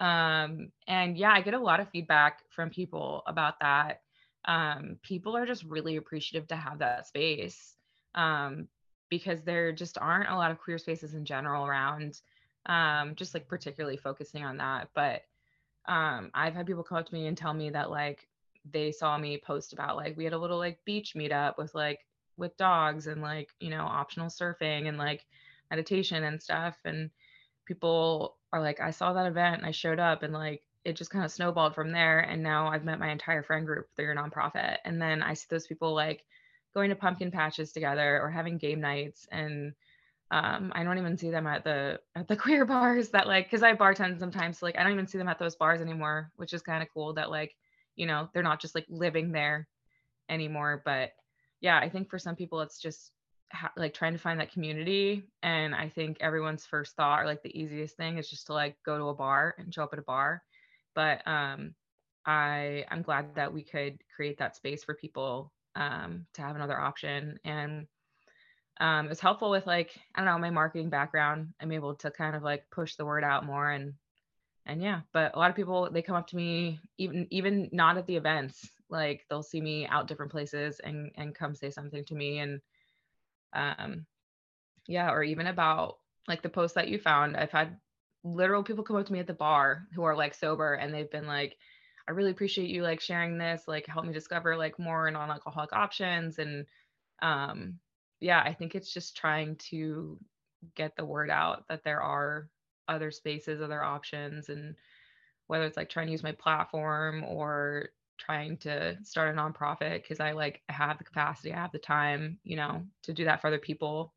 [0.02, 4.00] Um, and yeah, I get a lot of feedback from people about that
[4.48, 7.76] um, people are just really appreciative to have that space
[8.14, 8.66] um,
[9.10, 12.20] because there just aren't a lot of queer spaces in general around,
[12.66, 14.88] um, just like particularly focusing on that.
[14.94, 15.22] But
[15.86, 18.26] um, I've had people come up to me and tell me that like
[18.70, 22.00] they saw me post about like we had a little like beach meetup with like
[22.38, 25.24] with dogs and like you know optional surfing and like
[25.70, 27.10] meditation and stuff and
[27.64, 31.10] people are like i saw that event and i showed up and like it just
[31.10, 32.20] kind of snowballed from there.
[32.20, 34.78] And now I've met my entire friend group through your nonprofit.
[34.84, 36.24] And then I see those people like
[36.74, 39.26] going to pumpkin patches together or having game nights.
[39.30, 39.74] And
[40.30, 43.62] um, I don't even see them at the at the queer bars that like because
[43.62, 44.58] I bartend sometimes.
[44.58, 46.88] So, like I don't even see them at those bars anymore, which is kind of
[46.92, 47.54] cool that like
[47.96, 49.68] you know they're not just like living there
[50.28, 50.82] anymore.
[50.84, 51.12] But
[51.60, 53.10] yeah, I think for some people it's just
[53.52, 55.24] ha- like trying to find that community.
[55.42, 58.76] And I think everyone's first thought or like the easiest thing is just to like
[58.84, 60.42] go to a bar and show up at a bar
[60.98, 61.76] but um,
[62.26, 66.76] I I'm glad that we could create that space for people um, to have another
[66.76, 67.86] option and
[68.80, 71.54] um, it was helpful with like I don't know my marketing background.
[71.60, 73.94] I'm able to kind of like push the word out more and
[74.66, 75.02] and yeah.
[75.12, 78.16] But a lot of people they come up to me even even not at the
[78.16, 78.68] events.
[78.90, 82.60] Like they'll see me out different places and and come say something to me and
[83.52, 84.04] um
[84.88, 87.36] yeah or even about like the post that you found.
[87.36, 87.76] I've had
[88.24, 91.10] literal people come up to me at the bar who are like sober and they've
[91.10, 91.56] been like
[92.08, 96.38] i really appreciate you like sharing this like help me discover like more non-alcoholic options.
[96.38, 96.66] And
[97.22, 97.78] um
[98.20, 100.18] yeah i think it's just trying to
[100.74, 102.48] get the word out that there are
[102.88, 104.74] other spaces other options and
[105.46, 107.88] whether it's like trying to use my platform or
[108.18, 112.38] trying to start a nonprofit because i like have the capacity i have the time
[112.44, 114.12] you know to do that for other people.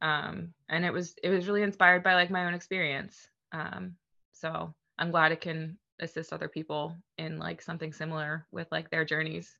[0.00, 3.96] Um and it was it was really inspired by like my own experience um,
[4.32, 9.04] so I'm glad it can assist other people in like something similar with like their
[9.04, 9.56] journeys.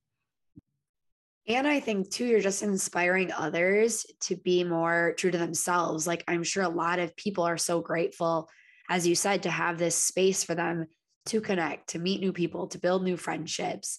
[1.47, 6.07] And I think too, you're just inspiring others to be more true to themselves.
[6.07, 8.51] Like I'm sure a lot of people are so grateful,
[8.91, 10.87] as you said, to have this space for them
[11.27, 13.99] to connect, to meet new people, to build new friendships.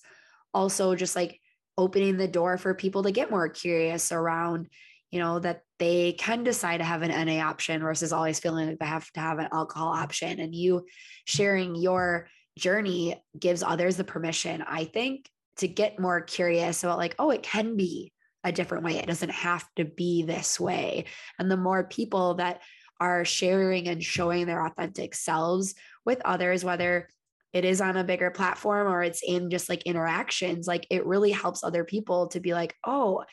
[0.53, 1.39] Also, just like
[1.77, 4.67] opening the door for people to get more curious around,
[5.11, 8.79] you know, that they can decide to have an NA option versus always feeling like
[8.79, 10.39] they have to have an alcohol option.
[10.39, 10.85] And you
[11.25, 17.15] sharing your journey gives others the permission, I think, to get more curious about, like,
[17.17, 18.97] oh, it can be a different way.
[18.97, 21.05] It doesn't have to be this way.
[21.37, 22.61] And the more people that
[22.99, 27.09] are sharing and showing their authentic selves with others, whether
[27.53, 31.31] it is on a bigger platform or it's in just like interactions, like it really
[31.31, 33.23] helps other people to be like, oh,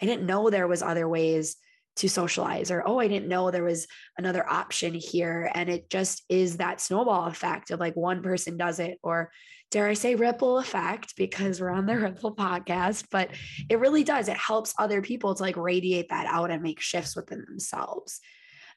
[0.00, 1.56] I didn't know there was other ways
[1.96, 3.86] to socialize or oh i didn't know there was
[4.18, 5.50] another option here.
[5.54, 9.30] And it just is that snowball effect of like one person does it or
[9.70, 13.30] dare i say ripple effect because we're on the ripple podcast but
[13.68, 14.28] it really does.
[14.28, 18.20] It helps other people to like radiate that out and make shifts within themselves.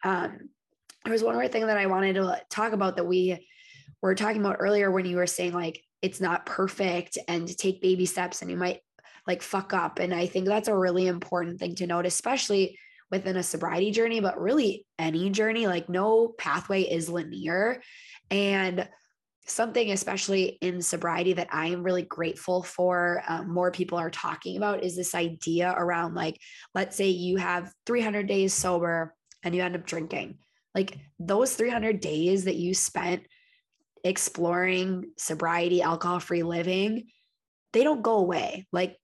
[0.04, 0.50] Um
[1.04, 3.48] there was one more thing that i wanted to talk about that we
[4.02, 8.06] were talking about earlier when you were saying like it's not perfect and take baby
[8.06, 8.82] steps and you might
[9.28, 10.00] like fuck up.
[10.00, 12.80] And I think that's a really important thing to note, especially
[13.12, 15.68] within a sobriety journey, but really any journey.
[15.68, 17.82] Like no pathway is linear.
[18.32, 18.88] And
[19.46, 24.58] something, especially in sobriety, that I am really grateful for, um, more people are talking
[24.58, 26.38] about is this idea around like,
[26.74, 29.14] let's say you have 300 days sober
[29.44, 30.40] and you end up drinking.
[30.76, 33.24] Like those 300 days that you spent
[34.04, 37.08] exploring sobriety, alcohol free living,
[37.74, 38.68] they don't go away.
[38.72, 38.98] Like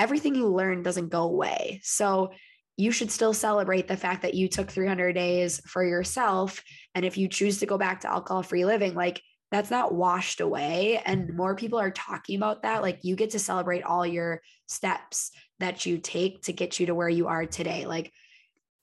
[0.00, 1.80] everything you learn doesn't go away.
[1.84, 2.32] So
[2.78, 6.62] you should still celebrate the fact that you took 300 days for yourself.
[6.94, 9.20] And if you choose to go back to alcohol free living, like
[9.50, 11.02] that's not washed away.
[11.04, 12.80] And more people are talking about that.
[12.80, 16.94] Like you get to celebrate all your steps that you take to get you to
[16.94, 17.84] where you are today.
[17.84, 18.10] Like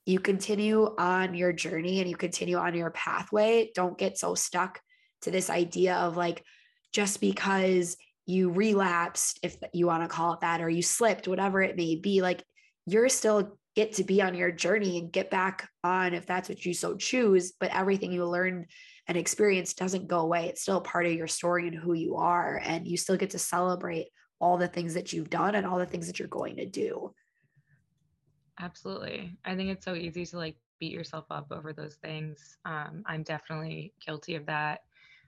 [0.06, 3.72] you continue on your journey and you continue on your pathway.
[3.74, 4.80] Don't get so stuck
[5.22, 6.44] to this idea of like,
[6.92, 7.96] just because
[8.28, 11.96] you relapsed, if you want to call it that, or you slipped, whatever it may
[11.96, 12.44] be, like
[12.84, 16.62] you're still get to be on your journey and get back on if that's what
[16.62, 17.52] you so choose.
[17.58, 18.66] But everything you learned
[19.06, 20.48] and experienced doesn't go away.
[20.48, 22.60] It's still part of your story and who you are.
[22.62, 24.08] And you still get to celebrate
[24.38, 27.14] all the things that you've done and all the things that you're going to do.
[28.60, 29.38] Absolutely.
[29.42, 32.58] I think it's so easy to like beat yourself up over those things.
[32.66, 34.80] Um, I'm definitely guilty of that.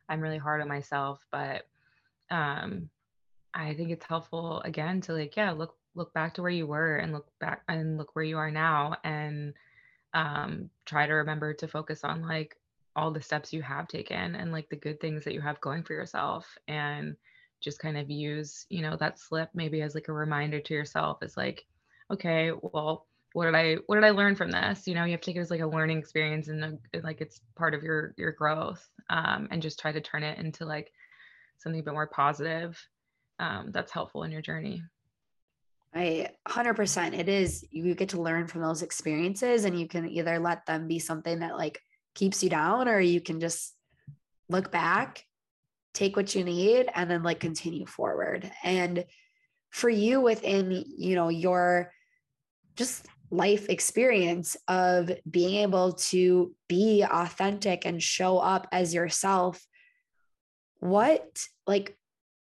[0.07, 1.63] I'm really hard on myself, but
[2.31, 2.89] um
[3.55, 6.97] i think it's helpful again to like yeah look look back to where you were
[6.97, 9.55] and look back and look where you are now and
[10.15, 12.57] um try to remember to focus on like
[12.97, 15.83] all the steps you have taken and like the good things that you have going
[15.83, 17.17] for yourself and
[17.61, 21.23] just kind of use you know that slip maybe as like a reminder to yourself.
[21.23, 21.65] Is like
[22.11, 24.89] okay well what did i what did i learn from this?
[24.89, 27.41] You know you have to take it as like a learning experience and like it's
[27.57, 30.93] part of your your growth um, and just try to turn it into like
[31.61, 32.79] something a bit more positive
[33.39, 34.83] um, that's helpful in your journey.
[35.95, 40.39] I 100% it is you get to learn from those experiences and you can either
[40.39, 41.81] let them be something that like
[42.15, 43.75] keeps you down or you can just
[44.49, 45.25] look back
[45.93, 49.05] take what you need and then like continue forward and
[49.71, 51.93] for you within you know your
[52.77, 59.65] just life experience of being able to be authentic and show up as yourself
[60.81, 61.97] what like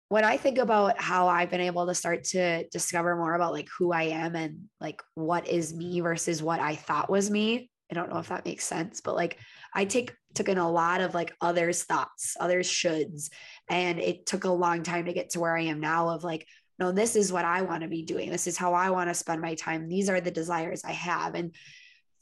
[0.09, 3.69] when I think about how I've been able to start to discover more about like
[3.79, 7.95] who I am and like what is me versus what I thought was me, I
[7.95, 9.39] don't know if that makes sense, but like
[9.75, 13.31] I take took in a lot of like others' thoughts, others' shoulds,
[13.71, 16.47] and it took a long time to get to where I am now of like,
[16.79, 18.31] no, this is what I want to be doing.
[18.31, 19.89] This is how I want to spend my time.
[19.89, 21.35] These are the desires I have.
[21.35, 21.55] And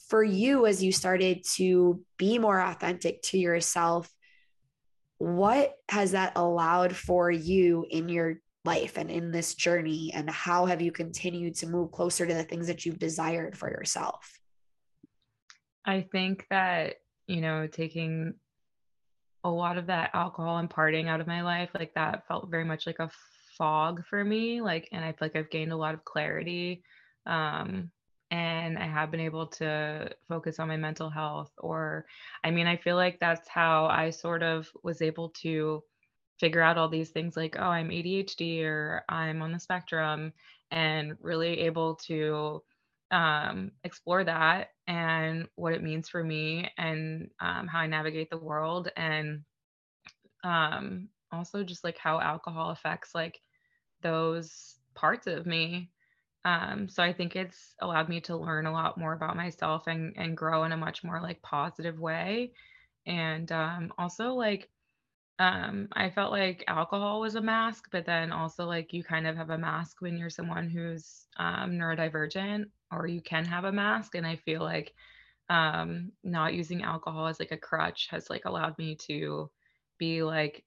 [0.09, 4.09] for you, as you started to be more authentic to yourself
[5.21, 10.11] what has that allowed for you in your life and in this journey?
[10.15, 13.69] And how have you continued to move closer to the things that you've desired for
[13.69, 14.41] yourself?
[15.85, 16.95] I think that
[17.27, 18.33] you know taking
[19.45, 22.65] a lot of that alcohol and partying out of my life like that felt very
[22.65, 23.11] much like a
[23.57, 26.83] fog for me like and i feel like i've gained a lot of clarity
[27.25, 27.91] um
[28.31, 31.51] and I have been able to focus on my mental health.
[31.59, 32.07] Or,
[32.45, 35.83] I mean, I feel like that's how I sort of was able to
[36.39, 40.33] figure out all these things like, oh, I'm ADHD or I'm on the spectrum,
[40.71, 42.63] and really able to
[43.11, 48.39] um, explore that and what it means for me and um, how I navigate the
[48.39, 48.91] world.
[48.97, 49.43] And
[50.45, 53.41] um, also just like how alcohol affects like
[54.03, 55.91] those parts of me
[56.45, 60.15] um, so I think it's allowed me to learn a lot more about myself and
[60.17, 62.53] and grow in a much more like positive way.
[63.07, 64.71] And um, also like
[65.39, 69.37] um, I felt like alcohol was a mask, but then also like you kind of
[69.37, 72.67] have a mask when you're someone who's um, neurodivergent.
[72.93, 74.95] or you can have a mask and i feel like
[75.49, 79.51] um not using alcohol as like a crutch has like allowed me to
[79.99, 80.65] be like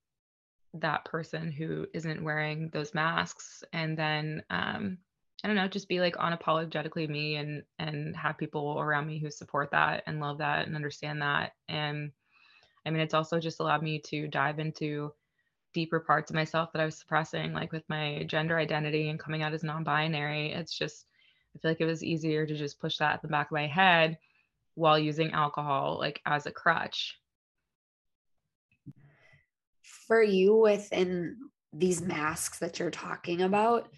[0.76, 4.97] that person who isn't wearing those masks and then um
[5.43, 9.29] I don't know, just be like unapologetically me and and have people around me who
[9.29, 11.51] support that and love that and understand that.
[11.67, 12.11] And
[12.85, 15.13] I mean, it's also just allowed me to dive into
[15.73, 19.41] deeper parts of myself that I was suppressing, like with my gender identity and coming
[19.43, 20.53] out as non-binary.
[20.53, 21.07] It's just
[21.55, 23.67] I feel like it was easier to just push that at the back of my
[23.67, 24.17] head
[24.75, 27.19] while using alcohol like as a crutch.
[29.81, 31.37] For you within
[31.73, 33.89] these masks that you're talking about,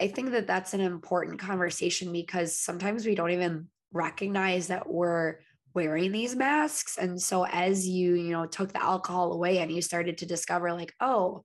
[0.00, 5.36] I think that that's an important conversation because sometimes we don't even recognize that we're
[5.74, 6.96] wearing these masks.
[6.96, 10.72] And so as you you know took the alcohol away and you started to discover
[10.72, 11.44] like oh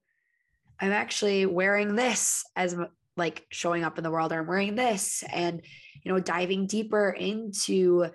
[0.80, 2.76] i'm actually wearing this as
[3.16, 5.62] like showing up in the world or i'm wearing this and
[6.04, 8.06] you know diving deeper into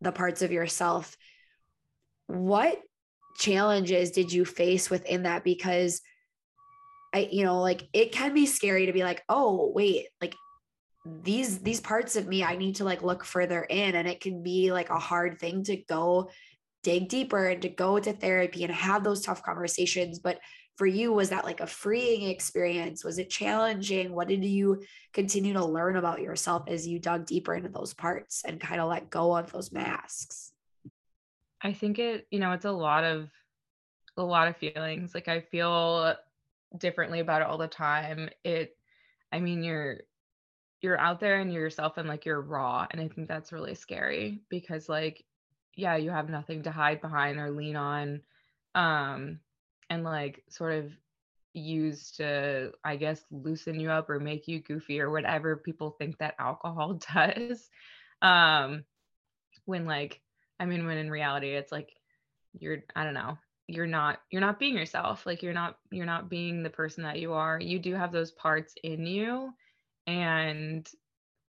[0.00, 1.16] the parts of yourself.
[2.26, 2.80] What
[3.38, 5.44] challenges did you face within that?
[5.44, 6.00] Because
[7.14, 10.34] I, you know, like it can be scary to be like, oh, wait, like
[11.06, 13.94] these these parts of me, I need to like look further in.
[13.94, 16.30] And it can be like a hard thing to go
[16.82, 20.18] dig deeper and to go to therapy and have those tough conversations.
[20.18, 20.38] But
[20.76, 23.04] for you, was that like a freeing experience?
[23.04, 24.14] Was it challenging?
[24.14, 24.82] What did you
[25.12, 28.88] continue to learn about yourself as you dug deeper into those parts and kind of
[28.88, 30.52] let go of those masks?
[31.60, 33.28] I think it, you know, it's a lot of
[34.16, 35.14] a lot of feelings.
[35.14, 36.14] Like I feel
[36.76, 38.76] differently about it all the time it
[39.32, 40.00] i mean you're
[40.80, 43.74] you're out there and you're yourself and like you're raw and i think that's really
[43.74, 45.24] scary because like
[45.74, 48.20] yeah you have nothing to hide behind or lean on
[48.74, 49.38] um
[49.90, 50.92] and like sort of
[51.54, 56.18] used to i guess loosen you up or make you goofy or whatever people think
[56.18, 57.70] that alcohol does
[58.22, 58.84] um
[59.64, 60.20] when like
[60.60, 61.90] i mean when in reality it's like
[62.58, 63.38] you're i don't know
[63.68, 67.20] you're not you're not being yourself like you're not you're not being the person that
[67.20, 67.60] you are.
[67.60, 69.52] You do have those parts in you
[70.06, 70.88] and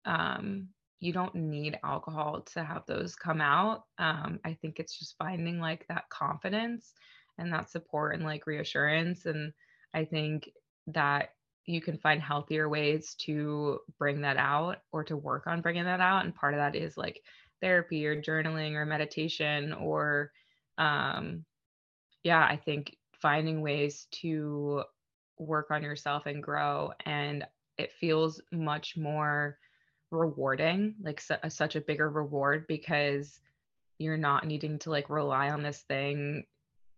[0.06, 0.68] um
[1.00, 3.86] you don't need alcohol to have those come out.
[3.98, 6.94] Um i think it's just finding like that confidence
[7.40, 9.26] and that support and like reassurance.
[9.26, 9.52] And
[9.96, 10.50] i think
[10.88, 11.30] that
[11.66, 16.02] you can find healthier ways to bring that out or to work on bringing that
[16.02, 16.26] out.
[16.26, 17.22] And part of that is like
[17.62, 20.32] therapy or journaling or meditation or
[20.78, 21.46] um
[22.24, 24.84] yeah, I think finding ways to
[25.38, 26.92] work on yourself and grow.
[27.06, 27.46] And
[27.78, 29.58] it feels much more
[30.12, 33.40] rewarding, like su- such a bigger reward because
[33.98, 36.46] you're not needing to like rely on this thing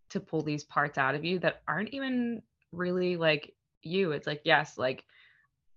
[0.10, 4.12] to pull these parts out of you that aren't even really like you.
[4.12, 5.04] It's like, yes, like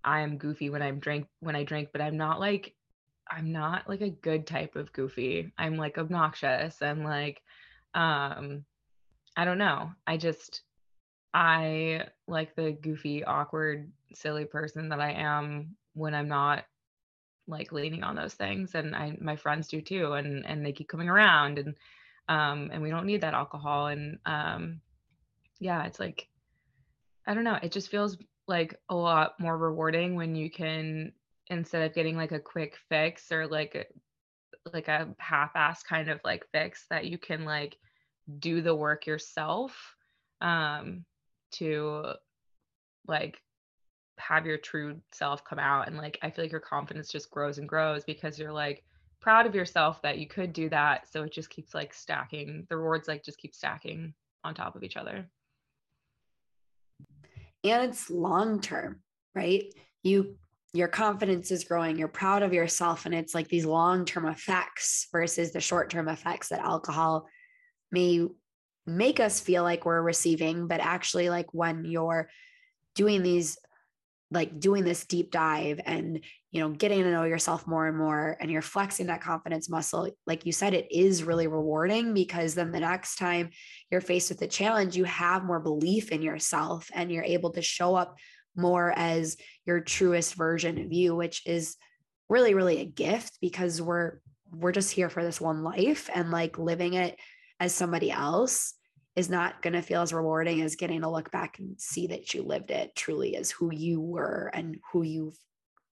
[0.04, 2.74] I am goofy when I'm drink when I drink, but I'm not like
[3.30, 5.52] I'm not like a good type of goofy.
[5.58, 7.42] I'm like obnoxious and like
[7.94, 8.64] um
[9.38, 9.92] I don't know.
[10.04, 10.62] I just
[11.32, 16.64] I like the goofy, awkward, silly person that I am when I'm not
[17.46, 20.88] like leaning on those things and I my friends do too and and they keep
[20.88, 21.76] coming around and
[22.28, 24.80] um and we don't need that alcohol and um
[25.60, 26.26] yeah, it's like
[27.28, 28.18] I don't know, it just feels
[28.48, 31.12] like a lot more rewarding when you can
[31.46, 33.88] instead of getting like a quick fix or like
[34.72, 37.78] like a half-ass kind of like fix that you can like
[38.38, 39.96] do the work yourself
[40.40, 41.04] um,
[41.52, 42.12] to
[43.06, 43.40] like
[44.18, 47.58] have your true self come out and like i feel like your confidence just grows
[47.58, 48.82] and grows because you're like
[49.20, 52.76] proud of yourself that you could do that so it just keeps like stacking the
[52.76, 54.12] rewards like just keep stacking
[54.44, 55.28] on top of each other.
[57.64, 59.00] And it's long term
[59.34, 59.64] right?
[60.02, 60.36] You
[60.74, 65.08] your confidence is growing you're proud of yourself and it's like these long term effects
[65.10, 67.26] versus the short term effects that alcohol
[67.90, 68.26] may
[68.86, 72.28] make us feel like we're receiving, but actually, like when you're
[72.94, 73.58] doing these,
[74.30, 76.20] like doing this deep dive and,
[76.50, 80.08] you know, getting to know yourself more and more, and you're flexing that confidence muscle,
[80.26, 83.50] like you said, it is really rewarding because then the next time
[83.90, 87.62] you're faced with a challenge, you have more belief in yourself and you're able to
[87.62, 88.16] show up
[88.56, 89.36] more as
[89.66, 91.76] your truest version of you, which is
[92.28, 94.18] really, really a gift because we're,
[94.50, 97.18] we're just here for this one life and like living it
[97.60, 98.74] as somebody else
[99.16, 102.32] is not going to feel as rewarding as getting to look back and see that
[102.34, 105.36] you lived it truly as who you were and who you've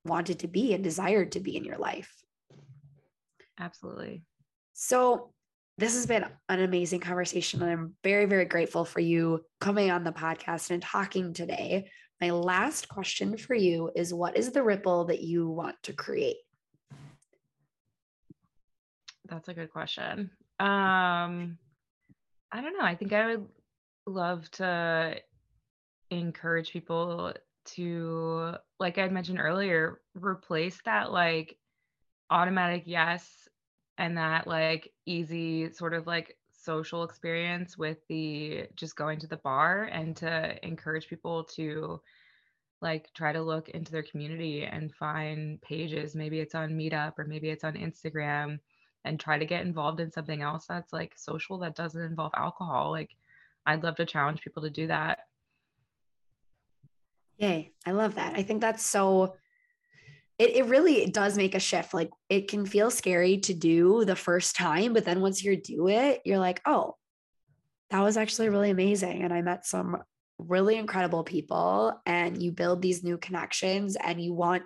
[0.05, 2.13] wanted to be and desired to be in your life.
[3.59, 4.23] Absolutely.
[4.75, 5.33] So,
[5.79, 7.61] this has been an amazing conversation.
[7.61, 11.91] And I'm very, very grateful for you coming on the podcast and talking today.
[12.21, 16.37] My last question for you is What is the ripple that you want to create?
[19.29, 20.31] That's a good question.
[20.59, 21.59] Um,
[22.53, 22.85] I don't know.
[22.85, 23.47] I think I would
[24.07, 25.17] love to
[26.11, 27.35] encourage people
[27.67, 31.59] to, like I mentioned earlier, replace that like
[32.31, 33.49] automatic yes
[33.99, 39.37] and that like easy sort of like social experience with the just going to the
[39.39, 42.01] bar and to encourage people to
[42.83, 47.25] like try to look into their community and find pages maybe it's on meetup or
[47.25, 48.59] maybe it's on instagram
[49.07, 52.91] and try to get involved in something else that's like social that doesn't involve alcohol
[52.91, 53.11] like
[53.67, 55.21] i'd love to challenge people to do that
[57.39, 59.35] yay i love that i think that's so
[60.39, 61.95] it, it really does make a shift.
[61.95, 65.89] Like it can feel scary to do the first time, but then once you do
[65.89, 66.97] it, you're like, oh,
[67.91, 69.23] that was actually really amazing.
[69.23, 70.03] And I met some
[70.39, 74.65] really incredible people, and you build these new connections, and you want,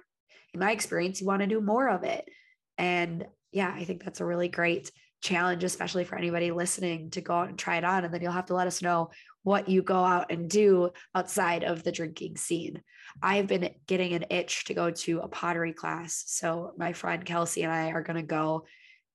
[0.53, 2.29] in my experience, you want to do more of it.
[2.77, 4.91] And yeah, I think that's a really great
[5.21, 8.05] challenge, especially for anybody listening to go out and try it on.
[8.05, 9.11] And then you'll have to let us know
[9.43, 12.83] what you go out and do outside of the drinking scene.
[13.23, 16.25] I've been getting an itch to go to a pottery class.
[16.27, 18.65] So my friend Kelsey and I are going to go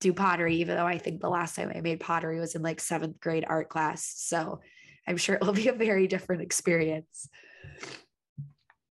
[0.02, 2.80] do pottery, even though I think the last time I made pottery was in like
[2.80, 4.14] seventh grade art class.
[4.18, 4.60] So
[5.08, 7.30] I'm sure it will be a very different experience.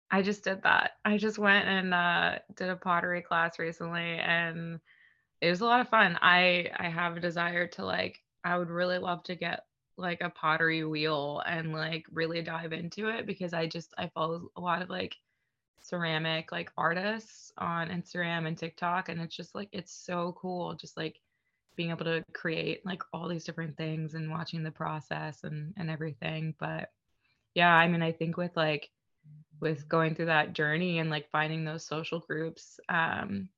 [0.09, 0.91] I just did that.
[1.03, 4.79] I just went and uh, did a pottery class recently and
[5.41, 6.17] it was a lot of fun.
[6.21, 9.65] I I have a desire to like I would really love to get
[9.97, 14.49] like a pottery wheel and like really dive into it because I just I follow
[14.55, 15.15] a lot of like
[15.81, 20.97] ceramic like artists on Instagram and TikTok and it's just like it's so cool just
[20.97, 21.19] like
[21.75, 25.89] being able to create like all these different things and watching the process and and
[25.89, 26.89] everything but
[27.53, 28.89] yeah I mean I think with like
[29.61, 33.49] with going through that journey and like finding those social groups um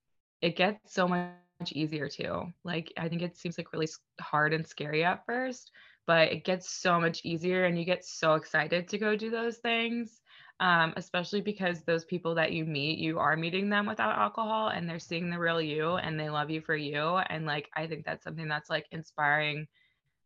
[0.42, 1.32] it gets so much
[1.74, 2.52] easier too.
[2.64, 3.88] Like I think it seems like really
[4.20, 5.72] hard and scary at first
[6.08, 9.58] but it gets so much easier and you get so excited to go do those
[9.58, 10.22] things
[10.60, 14.90] um, especially because those people that you meet you are meeting them without alcohol and
[14.90, 18.06] they're seeing the real you and they love you for you and like i think
[18.06, 19.68] that's something that's like inspiring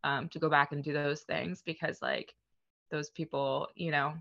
[0.03, 2.34] um, to go back and do those things because like
[2.91, 4.13] those people you know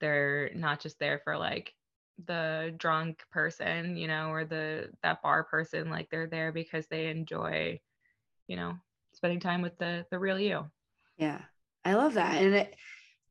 [0.00, 1.72] they're not just there for like
[2.26, 7.06] the drunk person you know or the that bar person like they're there because they
[7.06, 7.78] enjoy
[8.48, 8.74] you know
[9.12, 10.64] spending time with the the real you
[11.18, 11.40] yeah,
[11.84, 12.40] I love that.
[12.40, 12.74] And it,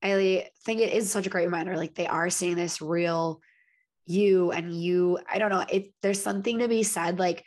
[0.03, 1.75] I think it is such a great reminder.
[1.75, 3.41] Like they are seeing this real
[4.05, 7.43] you and you, I don't know, it, there's something to be said like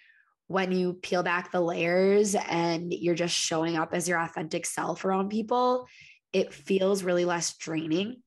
[0.48, 5.04] when you peel back the layers and you're just showing up as your authentic self
[5.04, 5.86] around people,
[6.32, 8.22] it feels really less draining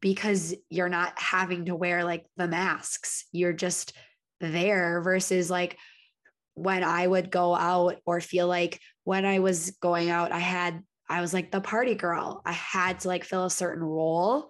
[0.00, 3.24] because you're not having to wear like the masks.
[3.32, 3.94] You're just
[4.40, 5.78] there versus like
[6.54, 10.82] when I would go out or feel like when I was going out, I had
[11.08, 12.42] I was like the party girl.
[12.44, 14.48] I had to like fill a certain role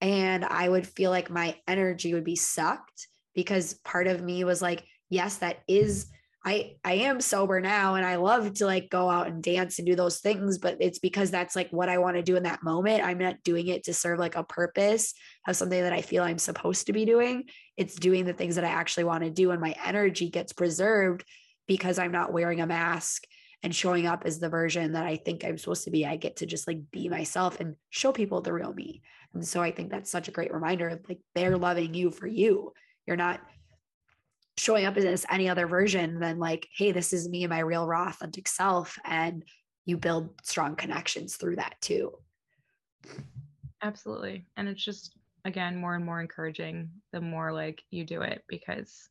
[0.00, 4.60] and I would feel like my energy would be sucked because part of me was
[4.60, 6.06] like, yes, that is
[6.46, 9.86] I I am sober now and I love to like go out and dance and
[9.86, 12.62] do those things, but it's because that's like what I want to do in that
[12.62, 13.02] moment.
[13.02, 15.12] I'm not doing it to serve like a purpose
[15.48, 17.44] of something that I feel I'm supposed to be doing.
[17.76, 21.24] It's doing the things that I actually want to do and my energy gets preserved
[21.66, 23.24] because I'm not wearing a mask
[23.64, 26.06] and showing up as the version that I think I'm supposed to be.
[26.06, 29.02] I get to just like be myself and show people the real me.
[29.34, 32.28] And so I think that's such a great reminder of like they're loving you for
[32.28, 32.72] you.
[33.04, 33.40] You're not
[34.58, 37.86] showing up as any other version than like, hey, this is me and my real
[37.86, 38.98] raw authentic self.
[39.04, 39.44] And
[39.84, 42.12] you build strong connections through that too.
[43.82, 44.46] Absolutely.
[44.56, 49.08] And it's just again more and more encouraging the more like you do it because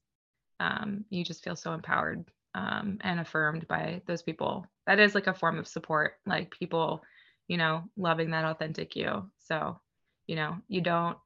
[0.60, 2.26] um, you just feel so empowered
[2.56, 4.66] um, and affirmed by those people.
[4.88, 7.04] That is like a form of support, like people,
[7.48, 9.30] you know, loving that authentic you.
[9.40, 9.80] So,
[10.28, 11.18] you know, you don't.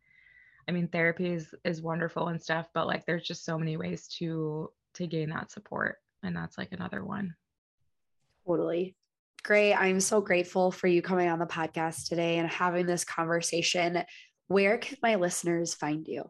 [0.69, 4.07] I mean, therapy is is wonderful and stuff, but like, there's just so many ways
[4.19, 7.33] to to gain that support, and that's like another one.
[8.45, 8.95] Totally.
[9.41, 9.73] Great.
[9.73, 14.03] I'm so grateful for you coming on the podcast today and having this conversation.
[14.47, 16.25] Where can my listeners find you?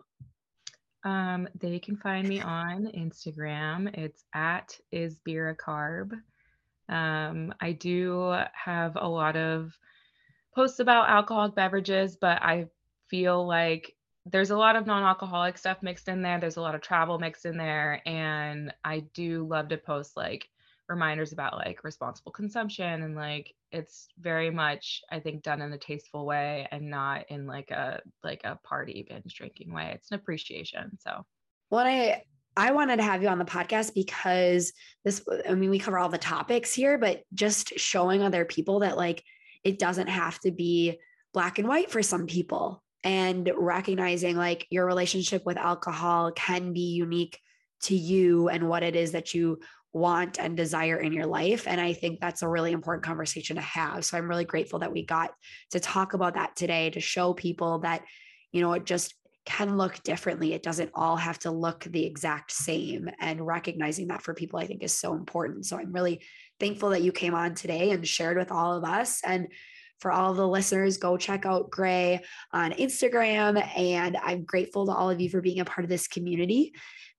[1.04, 3.94] Um, they can find me on Instagram.
[3.98, 6.14] It's at is beer a carb.
[6.88, 9.74] Um, I do have a lot of
[10.56, 12.68] posts about alcoholic beverages, but I
[13.10, 13.94] feel like
[14.32, 16.40] there's a lot of non-alcoholic stuff mixed in there.
[16.40, 20.48] There's a lot of travel mixed in there, and I do love to post like
[20.90, 25.78] reminders about like responsible consumption and like it's very much i think done in a
[25.78, 29.92] tasteful way and not in like a like a party binge drinking way.
[29.94, 31.26] It's an appreciation so.
[31.70, 32.24] Well i
[32.58, 34.74] I wanted to have you on the podcast because
[35.06, 38.98] this, I mean, we cover all the topics here, but just showing other people that
[38.98, 39.24] like
[39.64, 41.00] it doesn't have to be
[41.32, 46.94] black and white for some people and recognizing like your relationship with alcohol can be
[46.94, 47.40] unique
[47.84, 49.60] to you and what it is that you
[49.94, 51.68] want and desire in your life.
[51.68, 54.06] And I think that's a really important conversation to have.
[54.06, 55.32] So I'm really grateful that we got
[55.72, 58.04] to talk about that today to show people that,
[58.52, 60.54] you know, it just can look differently.
[60.54, 63.10] It doesn't all have to look the exact same.
[63.20, 65.66] And recognizing that for people, I think is so important.
[65.66, 66.22] So I'm really
[66.60, 69.22] thankful that you came on today and shared with all of us.
[69.26, 69.48] And
[70.00, 72.22] for all the listeners, go check out Grey
[72.52, 73.62] on Instagram.
[73.78, 76.74] And I'm grateful to all of you for being a part of this community.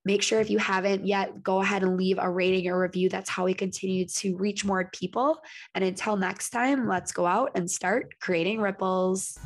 [0.05, 3.11] Make sure if you haven't yet, go ahead and leave a rating or review.
[3.11, 5.41] That's how we continue to reach more people.
[5.75, 9.39] And until next time, let's go out and start creating ripples.